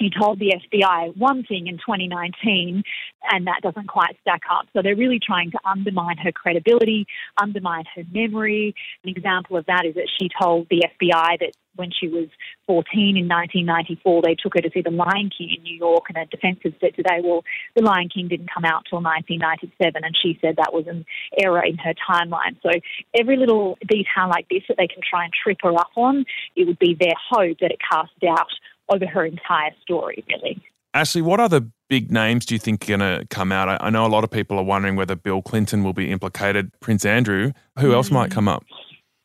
you 0.00 0.10
told 0.10 0.38
the 0.38 0.54
FBI 0.72 1.16
one 1.16 1.44
thing 1.44 1.66
in 1.66 1.76
2019 1.76 2.82
and 3.30 3.46
that 3.46 3.60
doesn't 3.62 3.86
quite 3.86 4.16
stack 4.22 4.42
up. 4.50 4.66
So 4.72 4.82
they're 4.82 4.96
really 4.96 5.20
trying 5.24 5.50
to 5.52 5.58
undermine 5.64 6.16
her 6.18 6.32
credibility, 6.32 7.06
undermine 7.40 7.84
her 7.94 8.02
memory. 8.12 8.74
An 9.04 9.10
example 9.10 9.56
of 9.56 9.66
that 9.66 9.84
is 9.86 9.94
that 9.94 10.08
she 10.18 10.28
told 10.40 10.68
the 10.70 10.84
FBI 11.00 11.38
that 11.40 11.52
when 11.76 11.90
she 11.98 12.08
was 12.08 12.28
14 12.66 13.16
in 13.16 13.28
1994, 13.28 14.22
they 14.22 14.34
took 14.34 14.54
her 14.54 14.60
to 14.60 14.70
see 14.74 14.82
The 14.82 14.90
Lion 14.90 15.30
King 15.36 15.54
in 15.56 15.62
New 15.62 15.76
York, 15.76 16.04
and 16.08 16.18
a 16.18 16.26
defense 16.26 16.58
has 16.64 16.72
said 16.80 16.94
today, 16.96 17.20
well, 17.22 17.42
The 17.76 17.82
Lion 17.82 18.08
King 18.12 18.28
didn't 18.28 18.50
come 18.52 18.64
out 18.64 18.84
till 18.90 19.00
1997, 19.00 20.04
and 20.04 20.16
she 20.20 20.38
said 20.40 20.56
that 20.56 20.74
was 20.74 20.86
an 20.88 21.06
error 21.38 21.64
in 21.64 21.78
her 21.78 21.94
timeline. 21.94 22.56
So 22.62 22.70
every 23.14 23.36
little 23.36 23.78
detail 23.86 24.28
like 24.28 24.48
this 24.50 24.62
that 24.68 24.76
they 24.76 24.88
can 24.88 25.02
try 25.08 25.24
and 25.24 25.32
trip 25.32 25.58
her 25.62 25.72
up 25.72 25.90
on, 25.96 26.24
it 26.56 26.66
would 26.66 26.78
be 26.78 26.96
their 26.98 27.16
hope 27.30 27.58
that 27.60 27.70
it 27.70 27.78
casts 27.80 28.14
doubt 28.20 28.50
over 28.90 29.06
her 29.06 29.24
entire 29.24 29.70
story, 29.82 30.24
really. 30.28 30.62
Ashlee, 30.94 31.22
what 31.22 31.38
other 31.38 31.62
big 31.88 32.10
names 32.10 32.44
do 32.44 32.54
you 32.54 32.58
think 32.58 32.84
are 32.84 32.96
going 32.96 33.00
to 33.00 33.26
come 33.28 33.52
out? 33.52 33.68
I, 33.68 33.78
I 33.80 33.90
know 33.90 34.04
a 34.04 34.08
lot 34.08 34.24
of 34.24 34.30
people 34.30 34.58
are 34.58 34.64
wondering 34.64 34.96
whether 34.96 35.14
Bill 35.14 35.40
Clinton 35.40 35.84
will 35.84 35.92
be 35.92 36.10
implicated, 36.10 36.72
Prince 36.80 37.04
Andrew. 37.04 37.52
Who 37.78 37.92
else 37.92 38.10
might 38.10 38.26
hmm. 38.26 38.34
come 38.34 38.48
up? 38.48 38.64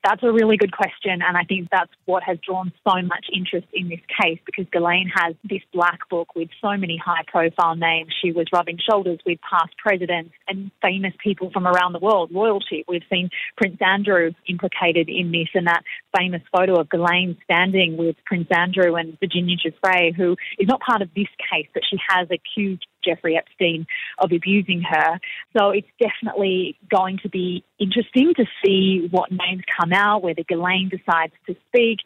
That's 0.06 0.22
a 0.22 0.32
really 0.32 0.56
good 0.56 0.72
question, 0.72 1.24
and 1.24 1.36
I 1.36 1.46
think 1.46 1.70
that's 1.72 1.90
what 2.06 2.22
has 2.22 2.38
drawn 2.46 2.72
so 2.88 3.02
much 3.02 3.26
interest 3.34 3.66
in 3.74 3.90
this 3.90 4.02
case 4.22 4.38
because 4.46 4.68
Ghislaine 4.72 5.10
has 5.16 5.34
this 5.44 5.64
black 5.74 6.08
book 6.12 6.36
with 6.36 6.50
so 6.62 6.78
many 6.78 7.02
high 7.04 7.24
profile 7.26 7.76
names. 7.76 8.14
She 8.22 8.32
was 8.32 8.46
rubbing 8.54 8.78
shoulders 8.88 9.18
with 9.26 9.40
past 9.42 9.76
presidents 9.80 10.30
and 10.48 10.70
famous 10.80 11.14
people 11.24 11.50
from 11.50 11.66
around 11.66 11.94
the 11.94 12.00
world, 12.00 12.30
royalty. 12.32 12.86
We've 12.88 13.02
seen 13.10 13.32
Prince 13.58 13.78
Andrew 13.82 14.34
implicated 14.48 15.10
in 15.10 15.32
this, 15.32 15.50
and 15.56 15.66
that 15.66 15.82
famous 16.16 16.44
photo 16.56 16.80
of 16.80 16.88
Ghislaine 16.88 17.36
standing 17.44 17.98
with 17.98 18.16
Prince 18.28 18.50
Andrew 18.56 18.94
and 18.94 19.18
Virginia 19.20 19.58
Giuffre, 19.58 20.16
who 20.16 20.36
is 20.60 20.68
not 20.68 20.82
part 20.82 21.02
of 21.02 21.10
this 21.16 21.30
case, 21.52 21.68
but 21.74 21.82
she 21.90 21.98
has 22.10 22.28
accused 22.30 22.86
Jeffrey 23.06 23.38
Epstein 23.38 23.86
of 24.20 24.32
abusing 24.32 24.82
her. 24.82 25.20
So 25.58 25.70
it's 25.70 25.88
definitely 26.00 26.78
going 26.90 27.20
to 27.24 27.30
be 27.30 27.64
interesting 27.80 28.34
to 28.36 28.46
see 28.64 29.08
what 29.12 29.32
names 29.32 29.64
come 29.80 29.94
out, 29.94 30.24
whether 30.24 30.44
Ghislaine 30.44 30.90
decides 30.90 31.34
to 31.48 31.56
speak. 31.68 32.00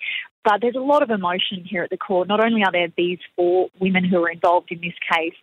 But 0.43 0.61
there's 0.61 0.75
a 0.75 0.79
lot 0.79 1.03
of 1.03 1.09
emotion 1.09 1.65
here 1.65 1.83
at 1.83 1.89
the 1.89 1.97
court. 1.97 2.29
Not 2.29 2.43
only 2.43 2.63
are 2.63 2.71
there 2.71 2.87
these 2.95 3.19
four 3.35 3.69
women 3.79 4.05
who 4.05 4.23
are 4.23 4.29
involved 4.29 4.71
in 4.71 4.79
this 4.79 4.93
case, 5.13 5.33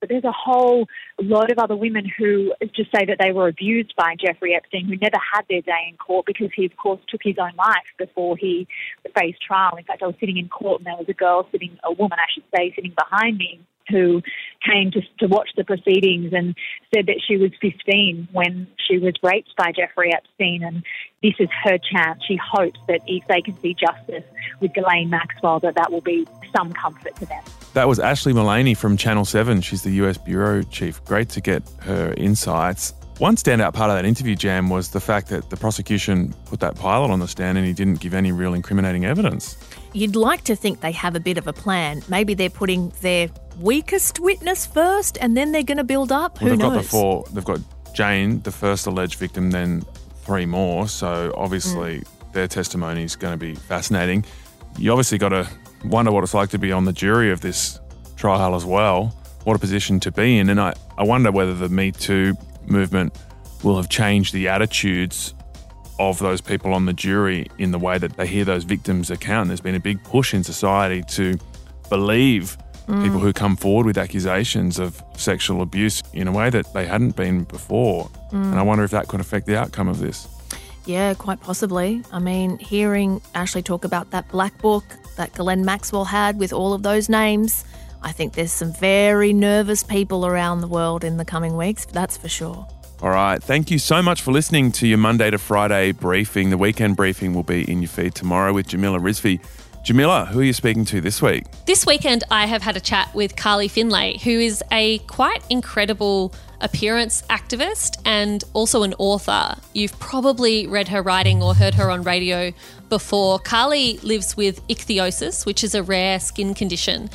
but 0.00 0.08
there's 0.08 0.24
a 0.24 0.32
whole 0.32 0.88
lot 1.20 1.52
of 1.52 1.58
other 1.58 1.76
women 1.76 2.10
who 2.18 2.54
just 2.74 2.90
say 2.90 3.04
that 3.04 3.18
they 3.20 3.32
were 3.32 3.48
abused 3.48 3.94
by 3.96 4.16
Jeffrey 4.18 4.54
Epstein, 4.54 4.86
who 4.86 4.96
never 4.96 5.18
had 5.34 5.42
their 5.50 5.60
day 5.60 5.86
in 5.90 5.96
court 5.98 6.24
because 6.26 6.50
he, 6.56 6.64
of 6.64 6.74
course, 6.76 7.00
took 7.06 7.20
his 7.22 7.36
own 7.38 7.54
life 7.56 7.86
before 7.98 8.36
he 8.36 8.66
faced 9.14 9.42
trial. 9.42 9.76
In 9.76 9.84
fact, 9.84 10.02
I 10.02 10.06
was 10.06 10.16
sitting 10.18 10.38
in 10.38 10.48
court 10.48 10.80
and 10.80 10.86
there 10.86 10.96
was 10.96 11.08
a 11.08 11.14
girl 11.14 11.46
sitting, 11.52 11.78
a 11.84 11.92
woman, 11.92 12.18
I 12.18 12.26
should 12.32 12.44
say, 12.54 12.72
sitting 12.74 12.94
behind 12.96 13.36
me 13.36 13.60
who 13.88 14.22
came 14.64 14.90
to, 14.90 15.00
to 15.18 15.26
watch 15.26 15.50
the 15.56 15.64
proceedings 15.64 16.32
and 16.32 16.54
said 16.94 17.06
that 17.06 17.20
she 17.26 17.36
was 17.36 17.50
15 17.60 18.28
when 18.32 18.66
she 18.88 18.98
was 18.98 19.14
raped 19.22 19.54
by 19.56 19.72
Jeffrey 19.72 20.12
Epstein. 20.12 20.62
And 20.62 20.82
this 21.22 21.34
is 21.38 21.48
her 21.64 21.78
chance. 21.78 22.22
She 22.26 22.38
hopes 22.42 22.80
that 22.88 23.00
if 23.06 23.26
they 23.28 23.40
can 23.40 23.58
see 23.60 23.74
justice 23.74 24.24
with 24.60 24.72
Ghislaine 24.74 25.10
Maxwell, 25.10 25.60
that 25.60 25.74
that 25.76 25.92
will 25.92 26.00
be 26.00 26.26
some 26.56 26.72
comfort 26.72 27.14
to 27.16 27.26
them. 27.26 27.42
That 27.74 27.88
was 27.88 27.98
Ashlee 27.98 28.32
Mullany 28.32 28.76
from 28.76 28.96
Channel 28.96 29.24
7. 29.24 29.60
She's 29.60 29.82
the 29.82 29.92
US 30.02 30.18
Bureau 30.18 30.62
Chief. 30.62 31.04
Great 31.04 31.28
to 31.30 31.40
get 31.40 31.62
her 31.80 32.14
insights. 32.16 32.94
One 33.18 33.36
standout 33.36 33.72
part 33.72 33.88
of 33.90 33.96
that 33.96 34.04
interview, 34.04 34.36
Jan, 34.36 34.68
was 34.68 34.90
the 34.90 35.00
fact 35.00 35.28
that 35.28 35.48
the 35.48 35.56
prosecution 35.56 36.34
put 36.44 36.60
that 36.60 36.76
pilot 36.76 37.10
on 37.10 37.18
the 37.18 37.26
stand 37.26 37.56
and 37.56 37.66
he 37.66 37.72
didn't 37.72 38.00
give 38.00 38.12
any 38.12 38.30
real 38.30 38.52
incriminating 38.52 39.06
evidence. 39.06 39.56
You'd 39.94 40.16
like 40.16 40.44
to 40.44 40.54
think 40.54 40.80
they 40.80 40.92
have 40.92 41.16
a 41.16 41.20
bit 41.20 41.38
of 41.38 41.46
a 41.46 41.52
plan. 41.54 42.02
Maybe 42.08 42.34
they're 42.34 42.50
putting 42.50 42.90
their 43.00 43.30
weakest 43.58 44.20
witness 44.20 44.66
first 44.66 45.16
and 45.18 45.34
then 45.34 45.52
they're 45.52 45.62
going 45.62 45.78
to 45.78 45.84
build 45.84 46.12
up. 46.12 46.42
Well, 46.42 46.50
Who 46.50 46.56
they've 46.56 46.60
got 46.60 46.74
the 46.74 46.82
four. 46.82 47.24
They've 47.32 47.42
got 47.42 47.60
Jane, 47.94 48.42
the 48.42 48.52
first 48.52 48.86
alleged 48.86 49.18
victim, 49.18 49.50
then 49.50 49.82
three 50.24 50.44
more. 50.44 50.86
So 50.86 51.32
obviously 51.34 52.00
mm. 52.00 52.32
their 52.34 52.48
testimony 52.48 53.04
is 53.04 53.16
going 53.16 53.32
to 53.32 53.38
be 53.38 53.54
fascinating. 53.54 54.26
You 54.76 54.90
obviously 54.90 55.16
got 55.16 55.30
to 55.30 55.48
wonder 55.86 56.12
what 56.12 56.22
it's 56.22 56.34
like 56.34 56.50
to 56.50 56.58
be 56.58 56.70
on 56.70 56.84
the 56.84 56.92
jury 56.92 57.30
of 57.30 57.40
this 57.40 57.80
trial 58.16 58.54
as 58.54 58.66
well. 58.66 59.16
What 59.44 59.56
a 59.56 59.58
position 59.58 60.00
to 60.00 60.12
be 60.12 60.38
in. 60.38 60.50
And 60.50 60.60
I, 60.60 60.74
I 60.98 61.04
wonder 61.04 61.32
whether 61.32 61.54
the 61.54 61.70
Me 61.70 61.92
Too 61.92 62.36
movement 62.68 63.16
will 63.62 63.76
have 63.76 63.88
changed 63.88 64.32
the 64.32 64.48
attitudes 64.48 65.34
of 65.98 66.18
those 66.18 66.40
people 66.40 66.74
on 66.74 66.86
the 66.86 66.92
jury 66.92 67.46
in 67.58 67.70
the 67.70 67.78
way 67.78 67.98
that 67.98 68.16
they 68.16 68.26
hear 68.26 68.44
those 68.44 68.64
victims' 68.64 69.10
account. 69.10 69.48
There's 69.48 69.60
been 69.60 69.74
a 69.74 69.80
big 69.80 70.02
push 70.04 70.34
in 70.34 70.44
society 70.44 71.02
to 71.08 71.38
believe 71.88 72.58
mm. 72.86 73.02
people 73.02 73.18
who 73.18 73.32
come 73.32 73.56
forward 73.56 73.86
with 73.86 73.98
accusations 73.98 74.78
of 74.78 75.02
sexual 75.16 75.62
abuse 75.62 76.02
in 76.12 76.28
a 76.28 76.32
way 76.32 76.50
that 76.50 76.72
they 76.74 76.86
hadn't 76.86 77.16
been 77.16 77.44
before. 77.44 78.10
Mm. 78.30 78.52
And 78.52 78.54
I 78.56 78.62
wonder 78.62 78.84
if 78.84 78.90
that 78.90 79.08
could 79.08 79.20
affect 79.20 79.46
the 79.46 79.58
outcome 79.58 79.88
of 79.88 79.98
this. 79.98 80.28
Yeah, 80.84 81.14
quite 81.14 81.40
possibly. 81.40 82.02
I 82.12 82.20
mean, 82.20 82.58
hearing 82.58 83.20
Ashlee 83.34 83.64
talk 83.64 83.84
about 83.84 84.10
that 84.12 84.28
black 84.28 84.56
book 84.58 84.84
that 85.16 85.32
Ghislaine 85.32 85.64
Maxwell 85.64 86.04
had 86.04 86.38
with 86.38 86.52
all 86.52 86.74
of 86.74 86.82
those 86.82 87.08
names, 87.08 87.64
I 88.02 88.12
think 88.12 88.34
there's 88.34 88.52
some 88.52 88.72
very 88.72 89.32
nervous 89.32 89.82
people 89.82 90.26
around 90.26 90.60
the 90.60 90.66
world 90.66 91.04
in 91.04 91.16
the 91.16 91.24
coming 91.24 91.56
weeks, 91.56 91.86
that's 91.86 92.16
for 92.16 92.28
sure. 92.28 92.66
All 93.02 93.10
right. 93.10 93.42
Thank 93.42 93.70
you 93.70 93.78
so 93.78 94.00
much 94.00 94.22
for 94.22 94.32
listening 94.32 94.72
to 94.72 94.86
your 94.86 94.96
Monday 94.96 95.30
to 95.30 95.36
Friday 95.36 95.92
briefing. 95.92 96.48
The 96.48 96.56
weekend 96.56 96.96
briefing 96.96 97.34
will 97.34 97.42
be 97.42 97.70
in 97.70 97.82
your 97.82 97.90
feed 97.90 98.14
tomorrow 98.14 98.54
with 98.54 98.68
Jamila 98.68 98.98
Rizvi. 98.98 99.38
Jamila, 99.84 100.24
who 100.24 100.40
are 100.40 100.44
you 100.44 100.52
speaking 100.52 100.84
to 100.86 101.00
this 101.00 101.22
week? 101.22 101.44
This 101.66 101.86
weekend, 101.86 102.24
I 102.30 102.46
have 102.46 102.62
had 102.62 102.76
a 102.76 102.80
chat 102.80 103.14
with 103.14 103.36
Carly 103.36 103.68
Findlay, 103.68 104.18
who 104.18 104.30
is 104.30 104.64
a 104.72 104.98
quite 105.00 105.44
incredible 105.48 106.34
appearance 106.60 107.22
activist 107.30 108.00
and 108.04 108.42
also 108.52 108.82
an 108.82 108.94
author. 108.98 109.54
You've 109.74 109.96
probably 110.00 110.66
read 110.66 110.88
her 110.88 111.02
writing 111.02 111.42
or 111.42 111.54
heard 111.54 111.74
her 111.74 111.90
on 111.90 112.02
radio 112.02 112.52
before. 112.88 113.38
Carly 113.38 113.98
lives 113.98 114.36
with 114.36 114.66
ichthyosis, 114.68 115.46
which 115.46 115.62
is 115.62 115.74
a 115.74 115.82
rare 115.82 116.18
skin 116.18 116.54
condition. 116.54 117.10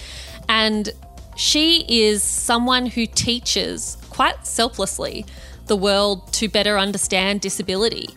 And 0.50 0.90
she 1.36 1.86
is 1.88 2.24
someone 2.24 2.86
who 2.86 3.06
teaches 3.06 3.98
quite 4.10 4.46
selflessly 4.46 5.26
the 5.68 5.76
world 5.76 6.32
to 6.34 6.50
better 6.50 6.78
understand 6.78 7.42
disability. 7.42 8.10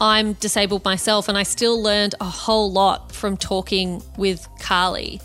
I'm 0.00 0.34
disabled 0.34 0.84
myself, 0.84 1.28
and 1.28 1.38
I 1.38 1.44
still 1.44 1.80
learned 1.80 2.14
a 2.20 2.24
whole 2.24 2.70
lot 2.70 3.12
from 3.12 3.36
talking 3.36 4.02
with 4.18 4.46
Carly. 4.60 5.20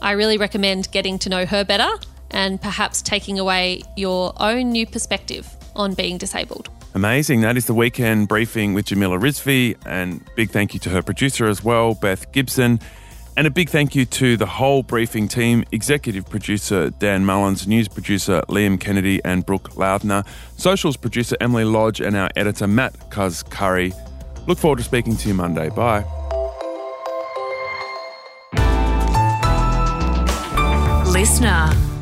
I 0.00 0.12
really 0.12 0.38
recommend 0.38 0.90
getting 0.92 1.18
to 1.20 1.28
know 1.28 1.44
her 1.44 1.64
better 1.64 1.90
and 2.30 2.60
perhaps 2.60 3.02
taking 3.02 3.38
away 3.38 3.82
your 3.96 4.32
own 4.36 4.70
new 4.70 4.86
perspective 4.86 5.48
on 5.74 5.94
being 5.94 6.18
disabled. 6.18 6.70
Amazing. 6.94 7.42
That 7.42 7.56
is 7.56 7.66
the 7.66 7.74
weekend 7.74 8.28
briefing 8.28 8.72
with 8.72 8.86
Jamila 8.86 9.18
Rizvi, 9.18 9.76
and 9.84 10.24
big 10.34 10.50
thank 10.50 10.72
you 10.72 10.80
to 10.80 10.90
her 10.90 11.02
producer 11.02 11.46
as 11.46 11.62
well, 11.62 11.94
Beth 11.94 12.32
Gibson. 12.32 12.80
And 13.36 13.46
a 13.46 13.50
big 13.50 13.68
thank 13.68 13.94
you 13.94 14.06
to 14.06 14.38
the 14.38 14.46
whole 14.46 14.82
briefing 14.82 15.28
team 15.28 15.62
executive 15.70 16.28
producer 16.28 16.88
Dan 16.88 17.26
Mullins, 17.26 17.66
news 17.66 17.86
producer 17.86 18.40
Liam 18.48 18.80
Kennedy 18.80 19.22
and 19.26 19.44
Brooke 19.44 19.74
Loudner, 19.74 20.26
socials 20.56 20.96
producer 20.96 21.36
Emily 21.38 21.64
Lodge, 21.64 22.00
and 22.00 22.16
our 22.16 22.30
editor 22.34 22.66
Matt 22.66 23.10
Cuz 23.10 23.42
Curry. 23.42 23.92
Look 24.46 24.58
forward 24.58 24.78
to 24.78 24.84
speaking 24.84 25.16
to 25.16 25.28
you 25.28 25.34
Monday. 25.34 25.68
Bye. 25.68 26.04
Listener. 31.12 31.95